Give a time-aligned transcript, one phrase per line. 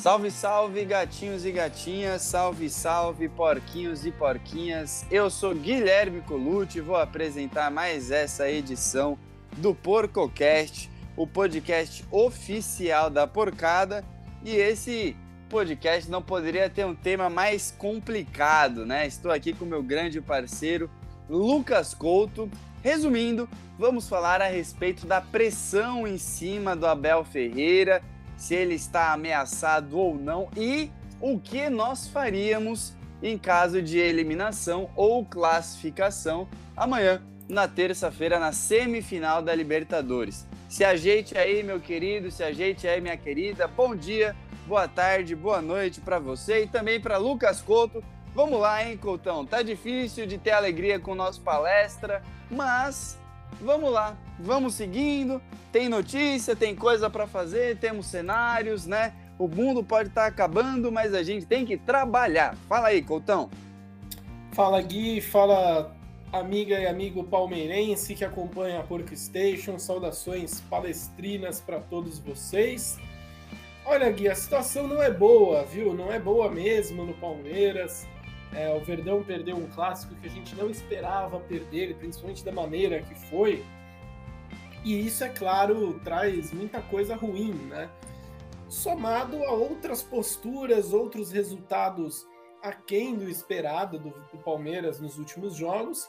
[0.00, 5.04] Salve, salve, gatinhos e gatinhas, salve, salve, porquinhos e porquinhas.
[5.10, 9.18] Eu sou Guilherme Colucci e vou apresentar mais essa edição
[9.56, 14.04] do PorcoCast, o podcast oficial da porcada.
[14.44, 15.16] E esse
[15.48, 19.04] podcast não poderia ter um tema mais complicado, né?
[19.04, 20.88] Estou aqui com meu grande parceiro
[21.28, 22.48] Lucas Couto.
[22.84, 28.00] Resumindo, vamos falar a respeito da pressão em cima do Abel Ferreira
[28.38, 34.88] se ele está ameaçado ou não e o que nós faríamos em caso de eliminação
[34.94, 40.46] ou classificação amanhã, na terça-feira, na semifinal da Libertadores.
[40.68, 43.66] Se ajeite aí, meu querido, se ajeite aí, minha querida.
[43.66, 48.04] Bom dia, boa tarde, boa noite para você e também para Lucas Couto.
[48.34, 49.44] Vamos lá, hein, Coutão?
[49.44, 53.17] Tá difícil de ter alegria com o nosso palestra, mas
[53.60, 55.40] vamos lá, vamos seguindo.
[55.70, 59.12] Tem notícia, tem coisa para fazer, temos cenários, né?
[59.38, 62.56] O mundo pode estar tá acabando, mas a gente tem que trabalhar.
[62.68, 63.50] Fala aí, Coutão.
[64.52, 65.94] Fala Gui, fala
[66.32, 69.78] amiga e amigo palmeirense que acompanha a Porco Station.
[69.78, 72.98] Saudações palestrinas para todos vocês.
[73.84, 75.94] Olha, Gui, a situação não é boa, viu?
[75.94, 78.06] Não é boa mesmo no Palmeiras.
[78.54, 83.02] É, o Verdão perdeu um clássico que a gente não esperava perder, principalmente da maneira
[83.02, 83.64] que foi.
[84.84, 87.90] E isso, é claro, traz muita coisa ruim, né?
[88.68, 92.26] Somado a outras posturas, outros resultados
[92.62, 96.08] aquém do esperado do, do Palmeiras nos últimos jogos.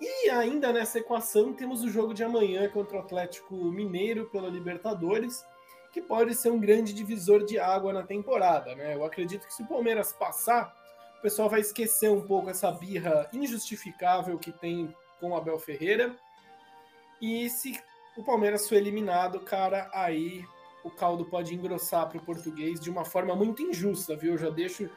[0.00, 5.44] E ainda nessa equação temos o jogo de amanhã contra o Atlético Mineiro pela Libertadores,
[5.92, 8.94] que pode ser um grande divisor de água na temporada, né?
[8.94, 10.74] Eu acredito que se o Palmeiras passar,
[11.20, 16.16] o pessoal vai esquecer um pouco essa birra injustificável que tem com o Abel Ferreira.
[17.20, 17.78] E se
[18.16, 20.42] o Palmeiras for eliminado, cara, aí
[20.82, 24.32] o caldo pode engrossar para o português de uma forma muito injusta, viu?
[24.32, 24.88] Eu já deixo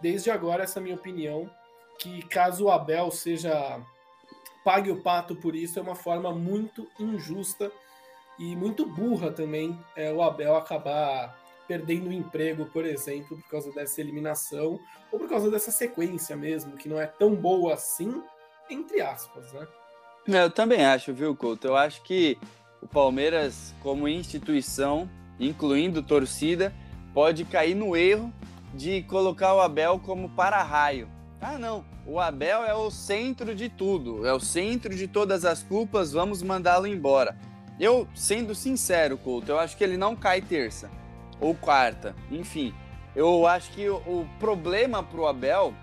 [0.00, 1.48] desde agora essa minha opinião,
[1.96, 3.80] que caso o Abel seja
[4.64, 7.70] pague o pato por isso, é uma forma muito injusta
[8.36, 13.70] e muito burra também é, o Abel acabar perdendo o emprego, por exemplo, por causa
[13.72, 14.80] dessa eliminação,
[15.12, 18.22] ou por causa dessa sequência mesmo, que não é tão boa assim,
[18.70, 19.68] entre aspas, né?
[20.26, 21.66] Eu também acho, viu, Couto?
[21.66, 22.38] Eu acho que
[22.82, 25.08] o Palmeiras, como instituição,
[25.38, 26.74] incluindo torcida,
[27.12, 28.32] pode cair no erro
[28.74, 31.08] de colocar o Abel como para-raio.
[31.40, 35.62] Ah, não, o Abel é o centro de tudo, é o centro de todas as
[35.62, 37.36] culpas, vamos mandá-lo embora.
[37.78, 40.90] Eu, sendo sincero, Couto, eu acho que ele não cai terça
[41.40, 42.74] ou quarta, enfim.
[43.14, 45.74] Eu acho que o, o problema para o Abel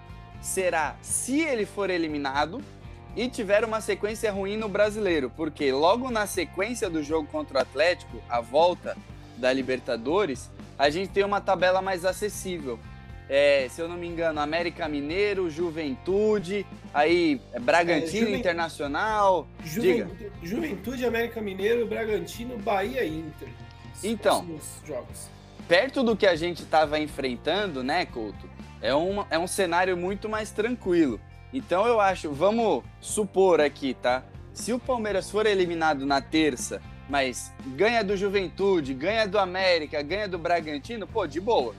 [0.42, 2.64] será se ele for eliminado
[3.16, 7.62] e tiver uma sequência ruim no brasileiro, porque logo na sequência do jogo contra o
[7.62, 8.98] Atlético, a volta
[9.38, 12.80] da Libertadores, a gente tem uma tabela mais acessível.
[13.28, 18.40] É, se eu não me engano, América Mineiro, Juventude, aí é Bragantino é, Juven...
[18.40, 19.48] Internacional.
[19.64, 23.50] Juventude, Juventude, América Mineiro, Bragantino, Bahia e Inter.
[24.04, 24.46] Então,
[24.86, 25.34] jogos
[25.68, 28.50] perto do que a gente estava enfrentando, né, Couto?
[28.81, 31.20] É um, é um cenário muito mais tranquilo.
[31.53, 34.24] Então eu acho, vamos supor aqui, tá?
[34.53, 40.28] Se o Palmeiras for eliminado na terça, mas ganha do Juventude, ganha do América, ganha
[40.28, 41.74] do Bragantino, pô, de boa.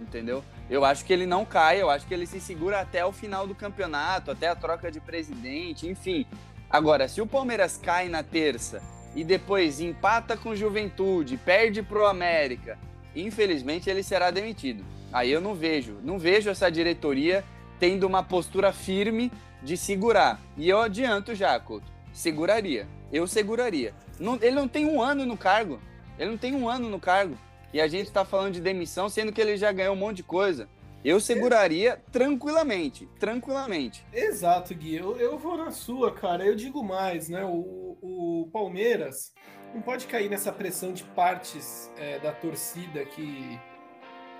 [0.00, 0.44] Entendeu?
[0.70, 3.46] Eu acho que ele não cai, eu acho que ele se segura até o final
[3.46, 6.26] do campeonato, até a troca de presidente, enfim.
[6.70, 8.82] Agora, se o Palmeiras cai na terça
[9.14, 12.78] e depois empata com Juventude, perde pro América,
[13.22, 14.84] infelizmente ele será demitido.
[15.12, 17.44] Aí eu não vejo, não vejo essa diretoria
[17.78, 20.40] tendo uma postura firme de segurar.
[20.56, 22.86] E eu adianto já, Couto, seguraria.
[23.12, 23.94] Eu seguraria.
[24.18, 25.80] Não, ele não tem um ano no cargo.
[26.18, 27.38] Ele não tem um ano no cargo.
[27.72, 30.22] E a gente está falando de demissão, sendo que ele já ganhou um monte de
[30.22, 30.68] coisa.
[31.04, 34.04] Eu seguraria tranquilamente, tranquilamente.
[34.12, 34.96] Exato, Gui.
[34.96, 36.44] Eu, eu vou na sua, cara.
[36.44, 37.44] Eu digo mais, né?
[37.44, 39.32] O, o Palmeiras
[39.74, 43.58] não pode cair nessa pressão de partes é, da torcida que.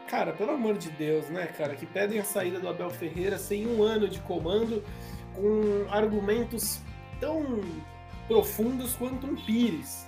[0.09, 1.75] Cara, pelo amor de Deus, né, cara?
[1.75, 4.83] Que pedem a saída do Abel Ferreira sem um ano de comando,
[5.35, 6.81] com argumentos
[7.21, 7.61] tão
[8.27, 10.07] profundos quanto um Pires.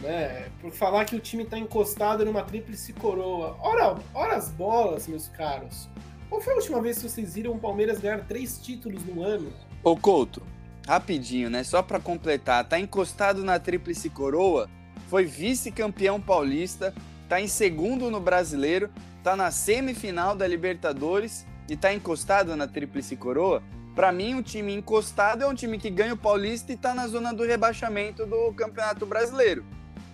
[0.00, 0.48] Né?
[0.60, 3.56] Por falar que o time está encostado numa tríplice coroa.
[3.60, 5.88] Ora, ora as bolas, meus caros.
[6.28, 9.52] Qual foi a última vez que vocês viram o Palmeiras ganhar três títulos no ano?
[9.84, 10.42] Ô Couto,
[10.86, 11.64] rapidinho, né?
[11.64, 14.68] Só para completar, tá encostado na Tríplice Coroa,
[15.08, 16.94] foi vice-campeão paulista,
[17.28, 18.90] tá em segundo no Brasileiro,
[19.22, 23.62] tá na semifinal da Libertadores e tá encostado na Tríplice Coroa.
[23.94, 27.06] Para mim, um time encostado é um time que ganha o Paulista e tá na
[27.06, 29.64] zona do rebaixamento do Campeonato Brasileiro,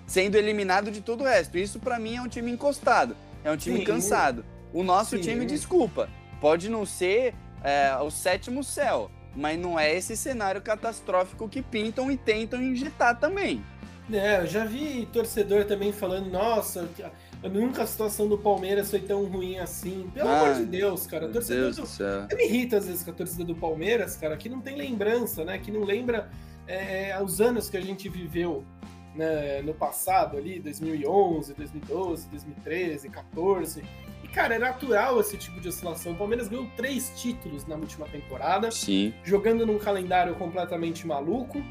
[0.06, 1.56] sendo eliminado de todo o resto.
[1.56, 4.44] Isso para mim é um time encostado, é um time Sim, cansado.
[4.72, 5.22] O nosso Sim.
[5.22, 6.08] time, desculpa,
[6.40, 12.10] pode não ser é, o sétimo céu, mas não é esse cenário catastrófico que pintam
[12.10, 13.64] e tentam injetar também.
[14.12, 16.88] É, eu já vi torcedor também falando, nossa,
[17.44, 20.10] nunca a situação do Palmeiras foi tão ruim assim.
[20.12, 21.28] Pelo ah, amor de Deus, cara.
[21.28, 22.36] Torcedor Deus do...
[22.36, 25.58] me irrita às vezes com a torcida do Palmeiras, cara, que não tem lembrança, né?
[25.58, 26.30] Que não lembra
[26.66, 28.64] é, os anos que a gente viveu
[29.14, 33.82] né, no passado ali, 2011, 2012, 2013, 14
[34.28, 36.12] cara, é natural esse tipo de oscilação.
[36.12, 38.70] O Palmeiras ganhou três títulos na última temporada.
[38.70, 39.14] Sim.
[39.22, 41.62] Jogando num calendário completamente maluco.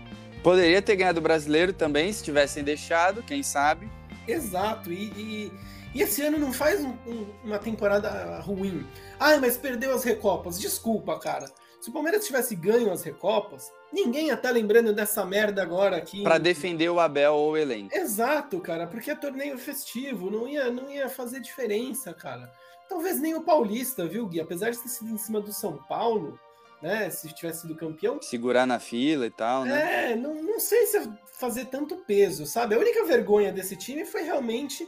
[0.43, 3.89] Poderia ter ganhado o brasileiro também, se tivessem deixado, quem sabe.
[4.27, 4.91] Exato.
[4.91, 5.51] E, e,
[5.93, 8.85] e esse ano não faz um, um, uma temporada ruim.
[9.19, 10.59] Ai, mas perdeu as Recopas.
[10.59, 11.51] Desculpa, cara.
[11.81, 16.23] Se o Palmeiras tivesse ganho as Recopas, ninguém tá lembrando dessa merda agora aqui.
[16.23, 17.95] Para defender o Abel ou o elenco.
[17.95, 22.51] Exato, cara, porque é torneio festivo, não ia, não ia fazer diferença, cara.
[22.87, 24.39] Talvez nem o Paulista, viu, Gui?
[24.39, 26.39] Apesar de ter sido em cima do São Paulo,
[26.81, 27.09] né?
[27.09, 28.21] Se tivesse sido campeão.
[28.21, 30.11] Segurar na fila e tal, né?
[30.11, 32.75] É, não, não sei se fazer tanto peso, sabe?
[32.75, 34.87] A única vergonha desse time foi realmente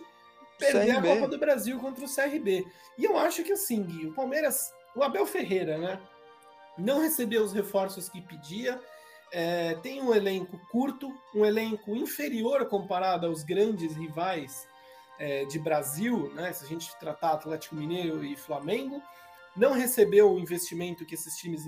[0.58, 1.12] perder CRB.
[1.12, 2.66] a Copa do Brasil contra o CRB.
[2.98, 6.00] E eu acho que assim, Gui, o Palmeiras, o Abel Ferreira, né?
[6.80, 8.80] Não recebeu os reforços que pedia,
[9.32, 14.68] é, tem um elenco curto, um elenco inferior comparado aos grandes rivais
[15.20, 16.52] é, de Brasil, né?
[16.54, 19.02] Se a gente tratar Atlético Mineiro e Flamengo,
[19.56, 21.64] não recebeu o investimento que esses times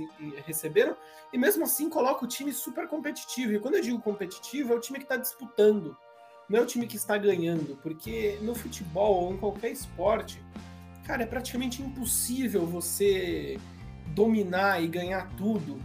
[0.46, 0.96] receberam
[1.34, 3.54] e mesmo assim coloca o time super competitivo.
[3.54, 5.98] E quando eu digo competitivo, é o time que está disputando,
[6.48, 10.42] não é o time que está ganhando, porque no futebol ou em qualquer esporte,
[11.06, 13.60] cara, é praticamente impossível você
[14.08, 15.80] dominar e ganhar tudo,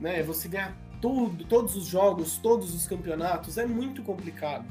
[0.00, 0.22] né?
[0.22, 4.64] Você ganhar tudo, todos os jogos, todos os campeonatos, é muito complicado.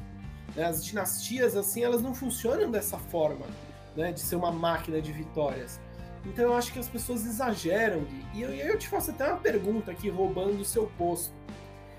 [0.56, 0.64] Né?
[0.64, 3.46] As dinastias, assim, elas não funcionam dessa forma,
[3.96, 4.12] né?
[4.12, 5.80] De ser uma máquina de vitórias.
[6.26, 8.24] Então eu acho que as pessoas exageram, Gui.
[8.34, 11.34] E eu, eu te faço até uma pergunta aqui, roubando o seu posto.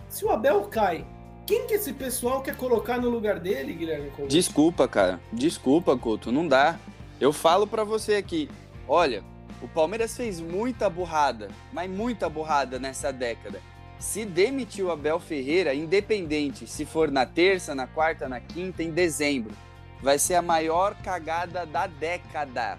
[0.09, 1.05] Se o Abel cai,
[1.45, 4.29] quem que esse pessoal quer colocar no lugar dele, Guilherme Couto?
[4.29, 5.19] Desculpa, cara.
[5.31, 6.31] Desculpa, Couto.
[6.31, 6.79] Não dá.
[7.19, 8.49] Eu falo para você aqui.
[8.87, 9.23] Olha,
[9.61, 13.61] o Palmeiras fez muita burrada, mas muita burrada nessa década.
[13.97, 19.53] Se demitiu Abel Ferreira, independente se for na terça, na quarta, na quinta, em dezembro,
[20.01, 22.77] vai ser a maior cagada da década,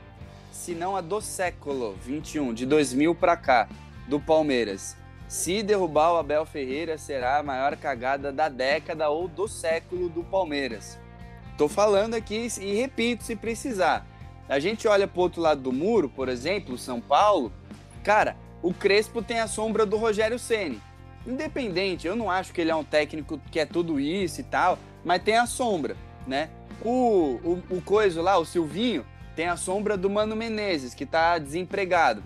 [0.52, 3.68] se não a do século 21, de 2000 para cá,
[4.06, 4.96] do Palmeiras.
[5.28, 10.22] Se derrubar o Abel Ferreira, será a maior cagada da década ou do século do
[10.22, 10.98] Palmeiras.
[11.58, 14.06] Tô falando aqui e repito se precisar.
[14.48, 17.52] A gente olha para o outro lado do muro, por exemplo, São Paulo,
[18.04, 20.80] cara, o Crespo tem a sombra do Rogério Ceni.
[21.26, 24.78] Independente, eu não acho que ele é um técnico que é tudo isso e tal,
[25.04, 25.96] mas tem a sombra,
[26.26, 26.48] né?
[26.84, 29.04] O, o, o coisa lá, o Silvinho,
[29.34, 32.22] tem a sombra do Mano Menezes, que está desempregado.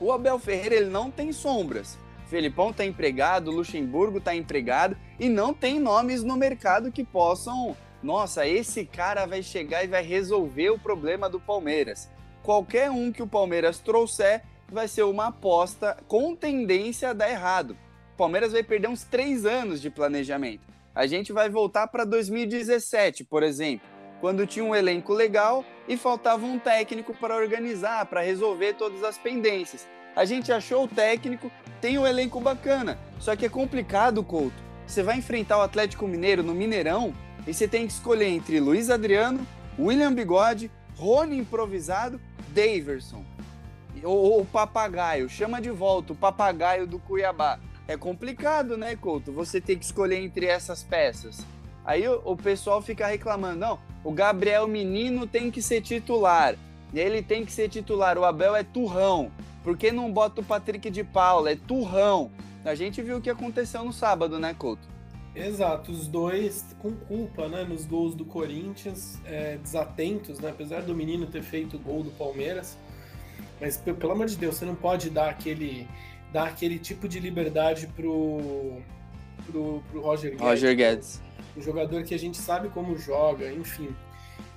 [0.00, 1.98] O Abel Ferreira, ele não tem sombras.
[2.26, 8.46] Felipão está empregado, Luxemburgo está empregado e não tem nomes no mercado que possam nossa,
[8.46, 12.10] esse cara vai chegar e vai resolver o problema do Palmeiras.
[12.42, 17.74] Qualquer um que o Palmeiras trouxer vai ser uma aposta com tendência a dar errado.
[18.12, 20.66] O Palmeiras vai perder uns três anos de planejamento.
[20.94, 23.88] A gente vai voltar para 2017, por exemplo,
[24.20, 29.16] quando tinha um elenco legal e faltava um técnico para organizar, para resolver todas as
[29.16, 29.88] pendências.
[30.14, 34.62] A gente achou o técnico, tem um elenco bacana, só que é complicado, Couto.
[34.86, 37.14] Você vai enfrentar o Atlético Mineiro no Mineirão,
[37.46, 39.46] e você tem que escolher entre Luiz Adriano,
[39.78, 43.24] William Bigode, Rony improvisado, Daverson.
[44.02, 47.58] Ou o papagaio, chama de volta o papagaio do Cuiabá.
[47.86, 49.32] É complicado, né, Couto?
[49.32, 51.44] Você tem que escolher entre essas peças.
[51.84, 56.56] Aí o, o pessoal fica reclamando, não, o Gabriel Menino tem que ser titular.
[56.94, 58.16] Ele tem que ser titular.
[58.16, 59.30] O Abel é turrão.
[59.62, 61.50] Por que não bota o Patrick de Paula?
[61.50, 62.30] É turrão.
[62.64, 64.93] A gente viu o que aconteceu no sábado, né, Couto?
[65.34, 70.94] Exato, os dois com culpa, né, nos gols do Corinthians, é, desatentos, né, apesar do
[70.94, 72.78] menino ter feito o gol do Palmeiras,
[73.60, 75.88] mas pelo amor de Deus, você não pode dar aquele,
[76.32, 78.80] dar aquele tipo de liberdade pro,
[79.46, 80.46] pro, pro Roger Guedes.
[80.46, 81.22] Roger Guedes.
[81.56, 83.94] Um jogador que a gente sabe como joga, enfim.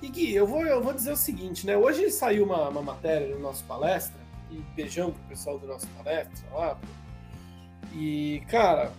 [0.00, 3.34] E Gui, eu vou, eu vou dizer o seguinte, né, hoje saiu uma, uma matéria
[3.34, 6.78] no nosso palestra, e beijão pro pessoal do nosso palestra lá,
[7.92, 8.92] e, cara,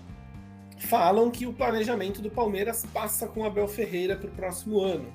[0.79, 5.13] falam que o planejamento do Palmeiras passa com Abel Ferreira para o próximo ano.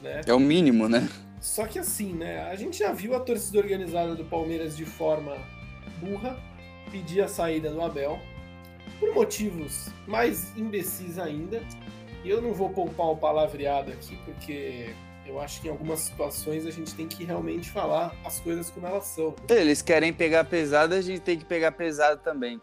[0.00, 0.20] Né?
[0.26, 1.08] É o mínimo, né?
[1.40, 2.42] Só que assim, né?
[2.50, 5.36] A gente já viu a torcida organizada do Palmeiras de forma
[6.00, 6.38] burra
[6.90, 8.18] pedir a saída do Abel
[9.00, 11.62] por motivos mais imbecis ainda.
[12.24, 16.66] E eu não vou poupar o palavreado aqui porque Eu acho que em algumas situações
[16.66, 19.34] a gente tem que realmente falar as coisas como elas são.
[19.48, 22.58] Eles querem pegar pesado, a gente tem que pegar pesado também.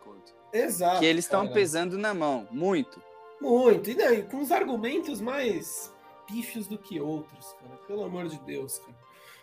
[0.52, 1.00] Exato.
[1.00, 3.02] Que eles estão pesando na mão, muito.
[3.40, 3.90] Muito.
[3.90, 5.94] E, né, com os argumentos mais
[6.28, 7.76] pífios do que outros, cara.
[7.88, 8.98] Pelo amor de Deus, cara.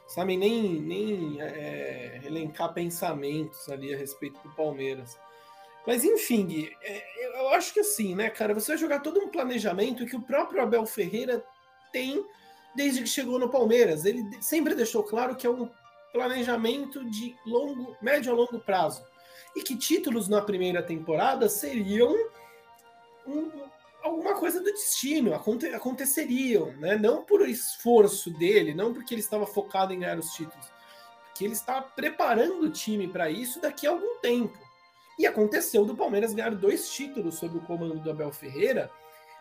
[0.07, 5.19] Sabem nem, nem é, elencar pensamentos ali a respeito do Palmeiras.
[5.85, 9.29] Mas enfim, Gui, é, eu acho que assim, né, cara, você vai jogar todo um
[9.29, 11.45] planejamento que o próprio Abel Ferreira
[11.93, 12.25] tem
[12.75, 14.05] desde que chegou no Palmeiras.
[14.05, 15.69] Ele sempre deixou claro que é um
[16.13, 19.05] planejamento de longo, médio a longo prazo.
[19.57, 22.15] E que títulos na primeira temporada seriam
[23.27, 23.51] um,
[24.03, 26.97] alguma coisa do destino, aconte, aconteceriam, né?
[26.97, 30.67] Não por esforço dele, não porque ele estava focado em ganhar os títulos,
[31.27, 34.59] porque ele está preparando o time para isso daqui a algum tempo.
[35.19, 38.91] E aconteceu do Palmeiras ganhar dois títulos sob o comando do Abel Ferreira,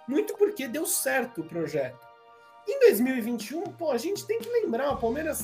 [0.07, 1.99] muito porque deu certo o projeto.
[2.67, 5.43] Em 2021, pô, a gente tem que lembrar, o Palmeiras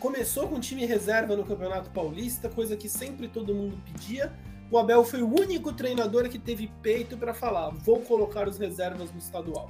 [0.00, 4.32] começou com time reserva no Campeonato Paulista, coisa que sempre todo mundo pedia.
[4.70, 9.12] O Abel foi o único treinador que teve peito para falar: vou colocar os reservas
[9.12, 9.68] no estadual.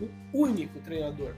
[0.00, 1.34] O único treinador.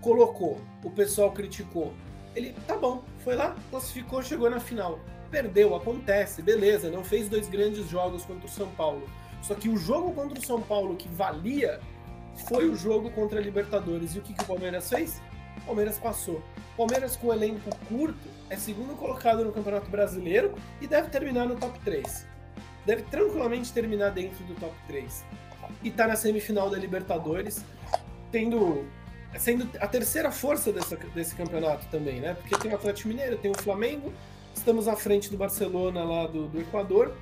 [0.00, 1.94] Colocou, o pessoal criticou.
[2.34, 4.98] Ele, tá bom, foi lá, classificou, chegou na final.
[5.30, 9.08] Perdeu, acontece, beleza, não fez dois grandes jogos contra o São Paulo.
[9.40, 11.80] Só que o jogo contra o São Paulo que valia
[12.48, 14.14] foi o jogo contra a Libertadores.
[14.14, 15.22] E o que, que o Palmeiras fez?
[15.62, 16.42] O Palmeiras passou.
[16.76, 21.78] Palmeiras com elenco curto é segundo colocado no Campeonato Brasileiro e deve terminar no top
[21.80, 22.26] 3.
[22.84, 25.24] Deve tranquilamente terminar dentro do top 3.
[25.82, 27.64] E tá na semifinal da Libertadores,
[28.30, 28.84] tendo
[29.38, 32.34] sendo a terceira força dessa, desse campeonato também, né?
[32.34, 34.12] Porque tem o Atlético Mineiro, tem o Flamengo,
[34.54, 37.16] estamos à frente do Barcelona lá do, do Equador.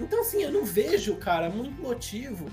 [0.00, 2.46] Então, assim, eu não vejo, cara, muito motivo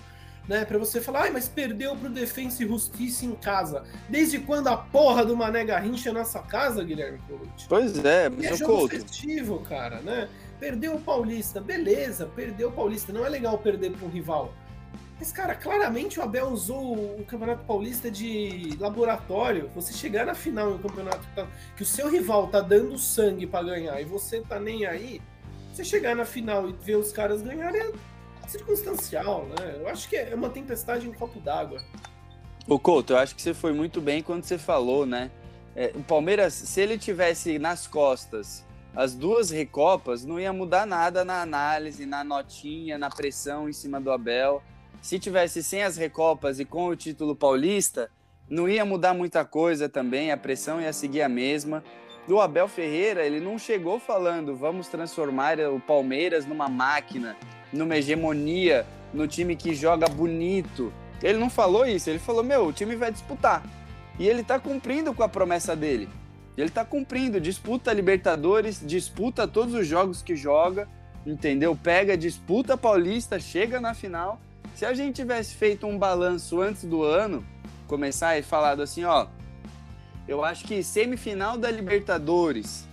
[0.50, 0.66] né?
[0.66, 3.84] Para você falar, ai, mas perdeu pro Defensa e Justiça em casa.
[4.10, 7.68] Desde quando a porra do Mané Garrincha é nossa casa, Guilherme Colucci?
[7.70, 8.96] Pois é, mas é jogo Couto.
[8.96, 10.28] festivo, cara, né?
[10.60, 13.14] Perdeu o Paulista, beleza, perdeu o Paulista.
[13.14, 14.52] Não é legal perder para um rival.
[15.20, 19.70] Mas, cara, claramente o Abel usou o Campeonato Paulista de laboratório.
[19.76, 23.46] Você chegar na final do campeonato que, tá, que o seu rival tá dando sangue
[23.46, 25.22] para ganhar e você tá nem aí,
[25.72, 27.92] você chegar na final e ver os caras ganharem é
[28.50, 29.78] circunstancial, né?
[29.80, 31.82] Eu acho que é uma tempestade em copo d'água.
[32.68, 35.32] O Couto, eu acho que você foi muito bem quando você falou, né?
[35.76, 38.66] É, o Palmeiras, se ele tivesse nas costas
[38.96, 44.02] as duas recopas, não ia mudar nada na análise, na notinha, na pressão em cima
[44.02, 44.64] do Abel.
[45.02, 48.10] Se tivesse sem as recopas e com o título paulista,
[48.50, 51.84] não ia mudar muita coisa também, a pressão ia seguir a mesma.
[52.28, 57.38] O Abel Ferreira, ele não chegou falando, vamos transformar o Palmeiras numa máquina,
[57.72, 60.94] numa hegemonia, no time que joga bonito.
[61.22, 63.64] Ele não falou isso, ele falou: meu, o time vai disputar.
[64.18, 66.10] E ele tá cumprindo com a promessa dele.
[66.58, 70.90] Ele tá cumprindo, disputa Libertadores, disputa todos os jogos que joga,
[71.26, 71.74] entendeu?
[71.74, 74.42] Pega, disputa Paulista, chega na final.
[74.76, 77.46] Se a gente tivesse feito um balanço antes do ano,
[77.88, 79.28] começar e falado assim, ó,
[80.28, 82.88] eu acho que semifinal da Libertadores,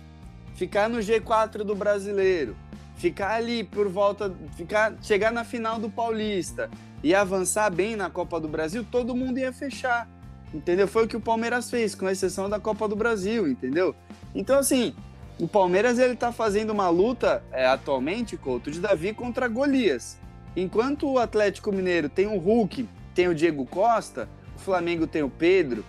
[0.55, 2.55] ficar no G4 do Brasileiro,
[2.97, 6.69] ficar ali por volta, ficar, chegar na final do Paulista
[7.03, 10.09] e avançar bem na Copa do Brasil, todo mundo ia fechar.
[10.53, 10.87] Entendeu?
[10.87, 13.95] Foi o que o Palmeiras fez, com exceção da Copa do Brasil, entendeu?
[14.33, 14.95] Então, assim,
[15.39, 20.17] o Palmeiras ele tá fazendo uma luta é, atualmente, Couto, de Davi contra Golias.
[20.55, 25.29] Enquanto o Atlético Mineiro tem o Hulk, tem o Diego Costa, o Flamengo tem o
[25.29, 25.85] Pedro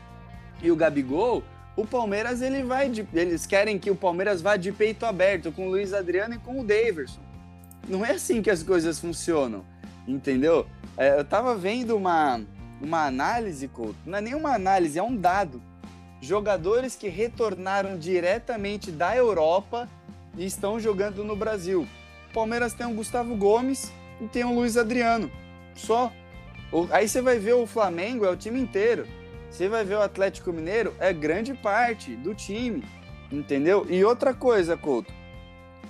[0.63, 1.43] e o Gabigol,
[1.79, 5.69] o Palmeiras ele vai de, eles querem que o Palmeiras vá de peito aberto com
[5.69, 7.21] o Luiz Adriano e com o Daverson.
[7.87, 9.65] Não é assim que as coisas funcionam,
[10.07, 10.67] entendeu?
[10.97, 12.41] É, eu tava vendo uma,
[12.83, 15.63] uma análise, Couto, não é nenhuma análise, é um dado.
[16.21, 19.89] Jogadores que retornaram diretamente da Europa
[20.37, 21.87] e estão jogando no Brasil.
[22.29, 25.31] O Palmeiras tem o Gustavo Gomes e tem o Luiz Adriano.
[25.77, 26.13] Só.
[26.91, 29.07] Aí você vai ver o Flamengo, é o time inteiro.
[29.51, 32.85] Você vai ver o Atlético Mineiro, é grande parte do time,
[33.33, 33.87] entendeu?
[33.89, 35.13] E outra coisa, Couto,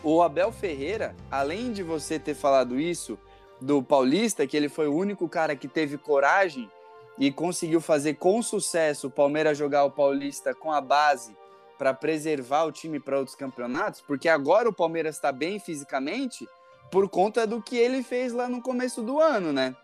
[0.03, 3.19] o Abel Ferreira, além de você ter falado isso
[3.61, 6.71] do Paulista, que ele foi o único cara que teve coragem
[7.19, 11.37] e conseguiu fazer com sucesso o Palmeiras jogar o Paulista com a base
[11.77, 16.47] para preservar o time para outros campeonatos, porque agora o Palmeiras está bem fisicamente
[16.91, 19.75] por conta do que ele fez lá no começo do ano, né?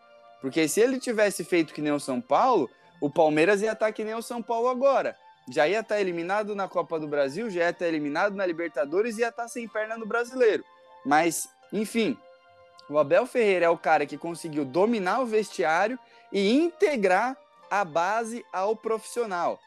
[0.40, 2.68] Porque se ele tivesse feito que nem o São Paulo,
[3.00, 5.16] o Palmeiras ia estar tá que nem o São Paulo agora.
[5.50, 8.46] Já ia estar tá eliminado na Copa do Brasil, já ia estar tá eliminado na
[8.46, 10.64] Libertadores e ia estar sem perna no Brasileiro.
[11.04, 12.16] Mas, enfim,
[12.88, 15.98] o Abel Ferreira é o cara que conseguiu dominar o vestiário
[16.32, 17.36] e integrar
[17.70, 19.58] a base ao profissional.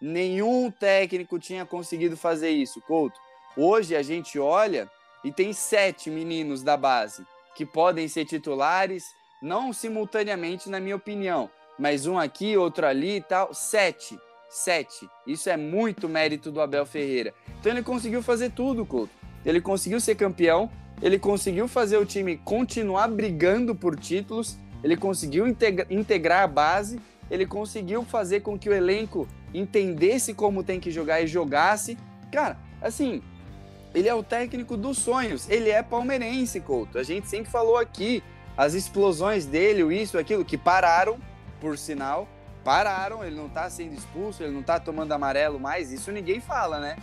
[0.00, 3.18] Nenhum técnico tinha conseguido fazer isso, Couto.
[3.56, 4.90] Hoje a gente olha
[5.22, 7.24] e tem sete meninos da base
[7.54, 13.20] que podem ser titulares, não simultaneamente, na minha opinião, mas um aqui, outro ali e
[13.20, 13.52] tal.
[13.54, 14.18] Sete.
[14.48, 15.08] Sete.
[15.26, 17.32] Isso é muito mérito do Abel Ferreira.
[17.58, 19.12] Então ele conseguiu fazer tudo, Couto.
[19.44, 25.46] Ele conseguiu ser campeão, ele conseguiu fazer o time continuar brigando por títulos, ele conseguiu
[25.48, 27.00] integra integrar a base,
[27.30, 31.96] ele conseguiu fazer com que o elenco entendesse como tem que jogar e jogasse.
[32.30, 33.22] Cara, assim,
[33.94, 36.98] ele é o técnico dos sonhos, ele é palmeirense, Couto.
[36.98, 38.22] A gente sempre falou aqui,
[38.56, 41.18] as explosões dele, isso, aquilo, que pararam,
[41.62, 42.28] por sinal,
[42.64, 46.80] pararam, ele não tá sendo expulso, ele não tá tomando amarelo mais, isso ninguém fala,
[46.80, 46.96] né?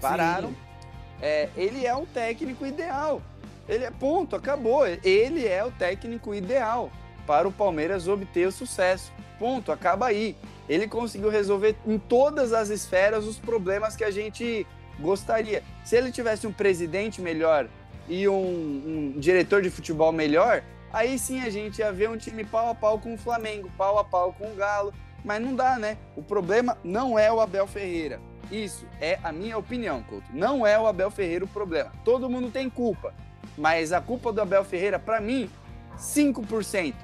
[0.00, 0.54] Pararam.
[1.20, 3.20] É, ele é o técnico ideal.
[3.68, 4.86] Ele é ponto, acabou.
[4.86, 6.90] Ele é o técnico ideal
[7.26, 9.12] para o Palmeiras obter o sucesso.
[9.38, 10.34] Ponto, acaba aí.
[10.68, 14.66] Ele conseguiu resolver em todas as esferas os problemas que a gente
[14.98, 15.62] gostaria.
[15.84, 17.68] Se ele tivesse um presidente melhor
[18.08, 22.44] e um, um diretor de futebol melhor, aí sim a gente ia ver um time
[22.44, 24.92] pau a pau com o Flamengo, pau a pau com o Galo.
[25.24, 25.98] Mas não dá, né?
[26.16, 28.20] O problema não é o Abel Ferreira.
[28.50, 30.26] Isso é a minha opinião, Couto.
[30.32, 31.92] Não é o Abel Ferreira o problema.
[32.04, 33.12] Todo mundo tem culpa.
[33.56, 35.50] Mas a culpa do Abel Ferreira, para mim,
[35.98, 36.94] 5%.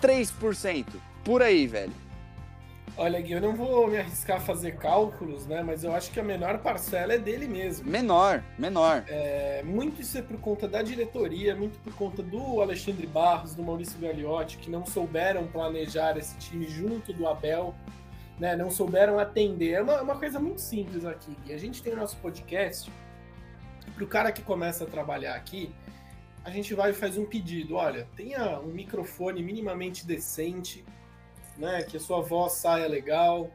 [0.00, 0.86] 3%.
[1.24, 1.92] Por aí, velho.
[2.96, 5.62] Olha, Gui, eu não vou me arriscar a fazer cálculos, né?
[5.62, 7.90] Mas eu acho que a menor parcela é dele mesmo.
[7.90, 9.02] Menor, menor.
[9.08, 13.62] É, muito isso é por conta da diretoria, muito por conta do Alexandre Barros, do
[13.62, 17.74] Maurício Gagliotti, que não souberam planejar esse time junto do Abel,
[18.38, 18.54] né?
[18.54, 19.72] Não souberam atender.
[19.72, 21.54] É uma, uma coisa muito simples aqui, Gui.
[21.54, 22.92] A gente tem o nosso podcast,
[23.94, 25.74] para o cara que começa a trabalhar aqui,
[26.44, 27.76] a gente vai e faz um pedido.
[27.76, 30.84] Olha, tenha um microfone minimamente decente,
[31.56, 31.82] né?
[31.82, 33.50] Que a sua voz saia legal.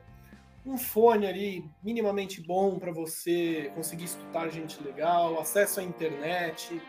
[0.66, 6.82] Um fone ali minimamente bom para você conseguir escutar gente legal, acesso à internet,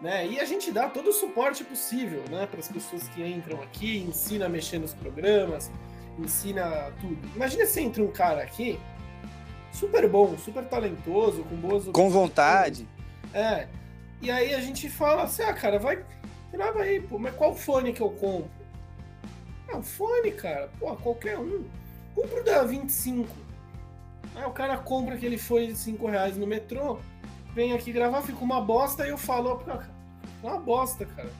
[0.00, 0.26] né?
[0.26, 3.98] E a gente dá todo o suporte possível, né, para as pessoas que entram aqui,
[3.98, 5.70] ensina a mexer nos programas,
[6.18, 7.18] ensina tudo.
[7.34, 8.78] Imagina se entra um cara aqui
[9.72, 12.88] super bom, super talentoso, com boas Com vontade.
[13.34, 13.68] É,
[14.20, 16.04] e aí a gente fala assim, ah, cara, vai,
[16.50, 18.57] grava aí, pô, mas qual fone que eu compro?
[19.68, 21.64] Ah, o fone, cara, pô, qualquer um.
[22.14, 23.28] Compra o da 25.
[24.34, 26.98] Aí o cara compra aquele fone de 5 reais no metrô,
[27.54, 29.62] vem aqui gravar, fica uma bosta, e eu falo,
[30.42, 31.30] uma bosta, cara.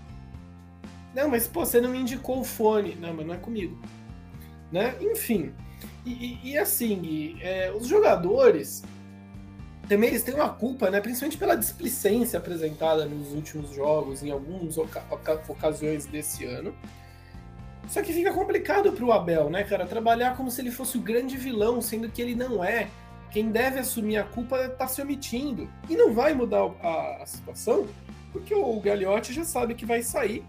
[1.15, 2.95] Não, mas pô, você não me indicou o fone.
[2.97, 3.79] Não, mas não é comigo.
[4.71, 4.95] Né?
[5.01, 5.55] Enfim.
[6.05, 8.83] E, e, e assim, é, os jogadores,
[9.89, 11.01] também eles têm uma culpa, né?
[11.01, 15.03] Principalmente pela displicência apresentada nos últimos jogos, em algumas oca
[15.49, 16.75] ocasiões desse ano.
[17.89, 19.87] Só que fica complicado pro Abel, né, cara?
[19.87, 22.89] Trabalhar como se ele fosse o grande vilão, sendo que ele não é.
[23.31, 25.69] Quem deve assumir a culpa tá se omitindo.
[25.89, 27.87] E não vai mudar a, a situação,
[28.33, 30.45] porque o Gagliotti já sabe que vai sair.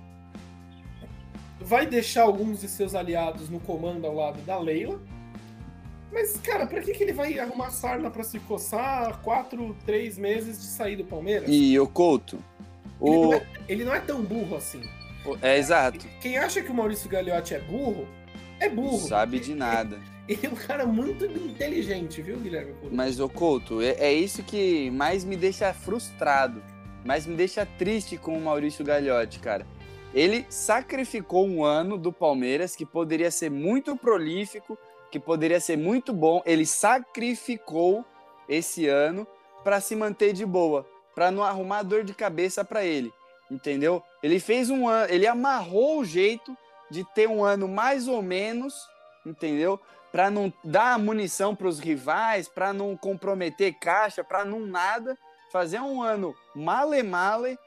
[1.59, 4.99] Vai deixar alguns de seus aliados no comando ao lado da Leila
[6.11, 10.59] mas, cara, pra que, que ele vai arrumar sarna pra se coçar quatro, três meses
[10.59, 11.47] de sair do Palmeiras?
[11.47, 12.39] E o Couto?
[13.01, 13.21] Ele, o...
[13.21, 14.81] Não é, ele não é tão burro assim.
[15.41, 16.05] É, exato.
[16.21, 18.07] Quem acha que o Maurício Gagliotti é burro,
[18.59, 19.07] é burro.
[19.07, 19.99] Sabe de nada.
[20.27, 22.75] Ele é um cara muito inteligente, viu, Guilherme?
[22.91, 26.61] Mas, o Couto, é, é isso que mais me deixa frustrado,
[27.03, 29.65] mais me deixa triste com o Maurício Gagliotti, cara.
[30.13, 34.77] Ele sacrificou um ano do Palmeiras que poderia ser muito prolífico,
[35.11, 38.05] que poderia ser muito bom, ele sacrificou
[38.47, 39.27] esse ano
[39.63, 43.11] para se manter de boa, para não arrumar dor de cabeça para ele,
[43.49, 44.03] entendeu?
[44.21, 46.55] Ele fez um ano, ele amarrou o jeito
[46.89, 48.73] de ter um ano mais ou menos,
[49.25, 49.79] entendeu?
[50.11, 55.17] Para não dar munição para os rivais, para não comprometer caixa, para não nada,
[55.51, 57.57] fazer um ano male male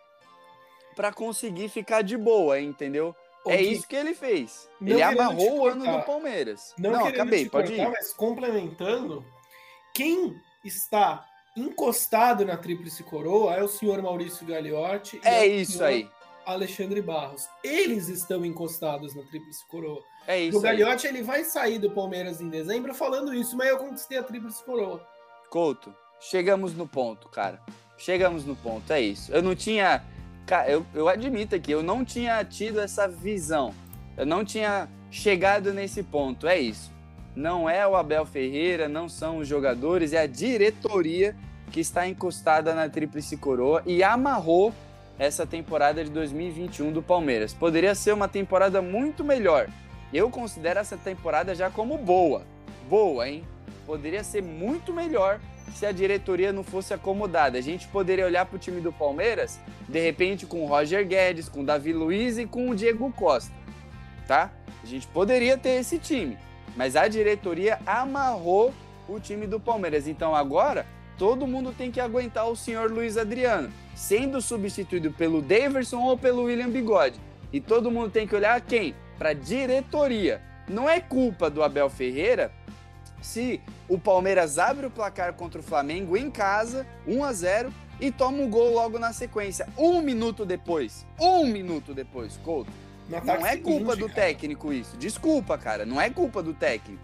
[0.96, 3.14] para conseguir ficar de boa, entendeu?
[3.46, 4.68] é isso que ele fez.
[4.80, 6.74] Ele amarrou o ano do Palmeiras.
[6.78, 7.88] Não, não acabei, pode ir.
[7.88, 9.24] Mas complementando,
[9.92, 15.20] quem está encostado na Tríplice Coroa é o senhor Maurício Gagliotti.
[15.24, 16.08] É isso aí.
[16.44, 17.48] Alexandre Barros.
[17.62, 20.02] Eles estão encostados na Tríplice Coroa.
[20.26, 20.58] É isso.
[20.58, 24.22] O Gagliotti ele vai sair do Palmeiras em dezembro falando isso, mas eu conquistei a
[24.22, 25.06] Tríplice Coroa.
[25.50, 27.60] Couto, chegamos no ponto, cara.
[27.98, 29.30] Chegamos no ponto, é isso.
[29.32, 30.02] Eu não tinha
[30.66, 33.74] eu, eu admito aqui, eu não tinha tido essa visão.
[34.16, 36.46] Eu não tinha chegado nesse ponto.
[36.46, 36.90] É isso.
[37.34, 41.34] Não é o Abel Ferreira, não são os jogadores, é a diretoria
[41.70, 44.72] que está encostada na Tríplice Coroa e amarrou
[45.18, 47.54] essa temporada de 2021 do Palmeiras.
[47.54, 49.68] Poderia ser uma temporada muito melhor,
[50.12, 52.42] eu considero essa temporada já como boa.
[52.88, 53.44] Boa, hein?
[53.86, 55.40] Poderia ser muito melhor
[55.74, 57.56] se a diretoria não fosse acomodada.
[57.56, 61.48] A gente poderia olhar para o time do Palmeiras, de repente, com o Roger Guedes,
[61.48, 63.52] com o Davi Luiz e com o Diego Costa,
[64.26, 64.50] tá?
[64.82, 66.36] A gente poderia ter esse time,
[66.76, 68.72] mas a diretoria amarrou
[69.08, 70.06] o time do Palmeiras.
[70.06, 70.86] Então agora
[71.18, 76.44] todo mundo tem que aguentar o senhor Luiz Adriano, sendo substituído pelo Daverson ou pelo
[76.44, 77.20] William Bigode.
[77.52, 78.94] E todo mundo tem que olhar quem?
[79.18, 80.40] Para a diretoria.
[80.68, 82.50] Não é culpa do Abel Ferreira
[83.20, 88.10] se o Palmeiras abre o placar contra o Flamengo em casa, 1 a 0 e
[88.10, 89.68] toma um gol logo na sequência.
[89.78, 91.06] Um minuto depois.
[91.20, 92.72] Um minuto depois, Couto.
[93.08, 94.14] Não é culpa do cara.
[94.14, 94.96] técnico isso.
[94.96, 95.84] Desculpa, cara.
[95.84, 97.02] Não é culpa do técnico.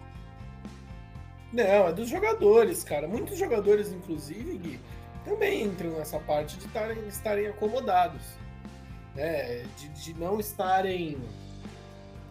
[1.51, 3.07] Não, é dos jogadores, cara.
[3.07, 4.79] Muitos jogadores, inclusive, Gui,
[5.25, 8.21] também entram nessa parte de tarem, estarem acomodados.
[9.15, 9.63] Né?
[9.77, 11.17] De, de não estarem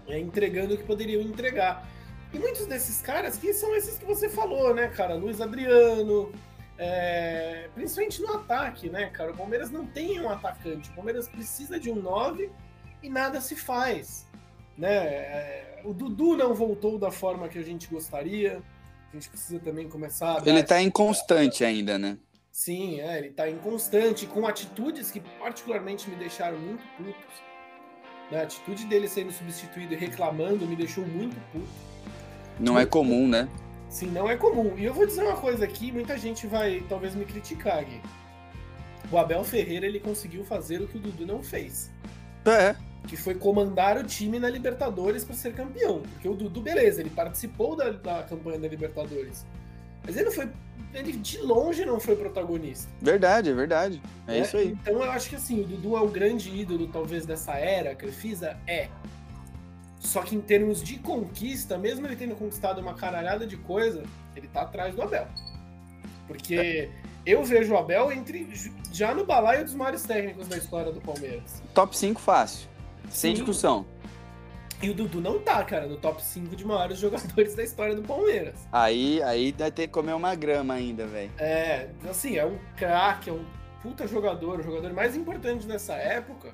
[0.07, 1.87] é, entregando o que poderiam entregar.
[2.33, 5.14] E muitos desses caras que são esses que você falou, né, cara?
[5.14, 6.31] Luiz Adriano,
[6.76, 9.33] é, principalmente no ataque, né, cara?
[9.33, 10.90] O Palmeiras não tem um atacante.
[10.90, 12.50] O Palmeiras precisa de um 9
[13.03, 14.27] e nada se faz.
[14.77, 14.95] Né?
[14.95, 18.63] É, o Dudu não voltou da forma que a gente gostaria.
[19.11, 20.47] A gente precisa também começar.
[20.47, 22.19] Ele está inconstante ainda, né?
[22.53, 27.49] Sim, é, ele está inconstante, com atitudes que particularmente me deixaram muito putos.
[28.33, 31.67] A atitude dele sendo substituído e reclamando me deixou muito puto.
[32.61, 33.29] Não muito é comum, puto.
[33.29, 33.49] né?
[33.89, 34.77] Sim, não é comum.
[34.77, 38.03] E eu vou dizer uma coisa aqui, muita gente vai talvez me criticar, Gui.
[39.11, 41.91] O Abel Ferreira ele conseguiu fazer o que o Dudu não fez.
[42.45, 46.01] É que foi comandar o time na Libertadores para ser campeão.
[46.01, 49.47] Porque o Dudu, beleza, ele participou da, da campanha da Libertadores.
[50.05, 50.49] Mas ele foi.
[50.95, 52.91] Ele de longe não foi protagonista.
[53.01, 54.03] Verdade, é verdade.
[54.27, 54.69] É, é, isso aí.
[54.69, 58.57] Então eu acho que assim, o Dudu é o grande ídolo, talvez, dessa era, Crefisa?
[58.67, 58.89] É.
[60.01, 64.49] Só que em termos de conquista, mesmo ele tendo conquistado uma caralhada de coisa, ele
[64.49, 65.27] tá atrás do Abel.
[66.27, 66.91] Porque é.
[67.27, 68.49] eu vejo o Abel entre
[68.93, 71.63] já no balaio dos maiores técnicos da história do Palmeiras.
[71.75, 72.69] Top 5 fácil.
[73.11, 73.87] Sem discussão.
[74.81, 78.03] E o Dudu não tá, cara, no top 5 de maiores jogadores da história do
[78.03, 78.55] Palmeiras.
[78.71, 81.31] Aí, aí vai ter que comer uma grama ainda, velho.
[81.38, 83.44] É, assim, é um craque, é um
[83.83, 86.53] puta jogador, o jogador mais importante nessa época.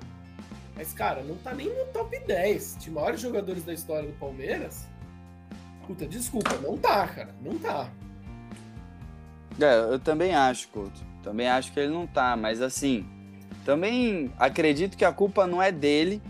[0.75, 4.85] Mas, cara, não tá nem no top 10 de maiores jogadores da história do Palmeiras.
[5.85, 7.89] Puta, desculpa, não tá, cara, não tá.
[9.59, 10.99] É, eu também acho, Couto.
[11.23, 13.05] Também acho que ele não tá, mas assim,
[13.63, 16.21] também acredito que a culpa não é dele,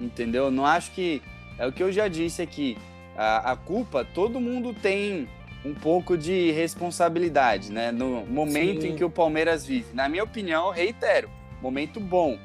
[0.00, 0.50] entendeu?
[0.50, 1.22] Não acho que.
[1.58, 2.78] É o que eu já disse aqui.
[3.16, 5.28] A, a culpa, todo mundo tem
[5.64, 7.92] um pouco de responsabilidade, né?
[7.92, 8.88] No momento Sim.
[8.88, 9.94] em que o Palmeiras vive.
[9.94, 12.38] Na minha opinião, reitero, momento bom.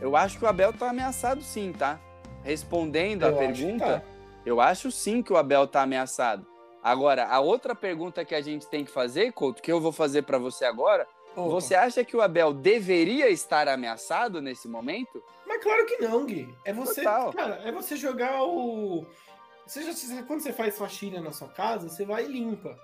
[0.00, 2.00] Eu acho que o Abel tá ameaçado sim, tá?
[2.42, 4.02] Respondendo eu a pergunta, tá.
[4.44, 6.46] eu acho sim que o Abel tá ameaçado.
[6.82, 10.22] Agora, a outra pergunta que a gente tem que fazer, Couto, que eu vou fazer
[10.22, 11.06] para você agora.
[11.36, 15.22] Você acha que o Abel deveria estar ameaçado nesse momento?
[15.58, 16.54] Mas claro que não, Gui.
[16.64, 19.04] É você, cara, é você jogar o.
[19.66, 22.78] Você já, quando você faz faxina na sua casa, você vai e limpa.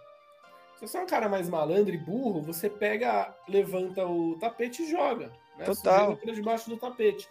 [0.76, 4.90] Se você é um cara mais malandro e burro, você pega, levanta o tapete e
[4.90, 5.32] joga.
[5.56, 5.64] Né?
[5.64, 6.16] Total.
[6.16, 7.28] Para debaixo do tapete.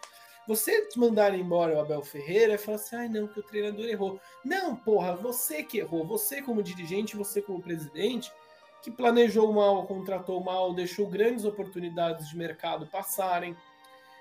[0.47, 4.19] Você mandar embora o Abel Ferreira e falar assim, ai não, que o treinador errou.
[4.43, 6.05] Não, porra, você que errou.
[6.05, 8.31] Você como dirigente, você como presidente,
[8.81, 13.55] que planejou mal, contratou mal, deixou grandes oportunidades de mercado passarem.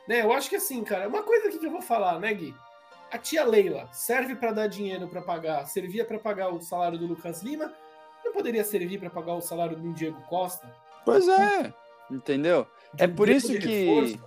[0.08, 0.22] Né?
[0.22, 2.54] Eu acho que assim, cara, uma coisa aqui que eu vou falar, né, Gui?
[3.10, 7.06] A tia Leila serve para dar dinheiro para pagar, servia para pagar o salário do
[7.06, 7.72] Lucas Lima,
[8.24, 10.66] não poderia servir para pagar o salário do Diego Costa?
[11.04, 11.72] Pois é,
[12.10, 12.66] entendeu?
[12.96, 14.18] é por isso que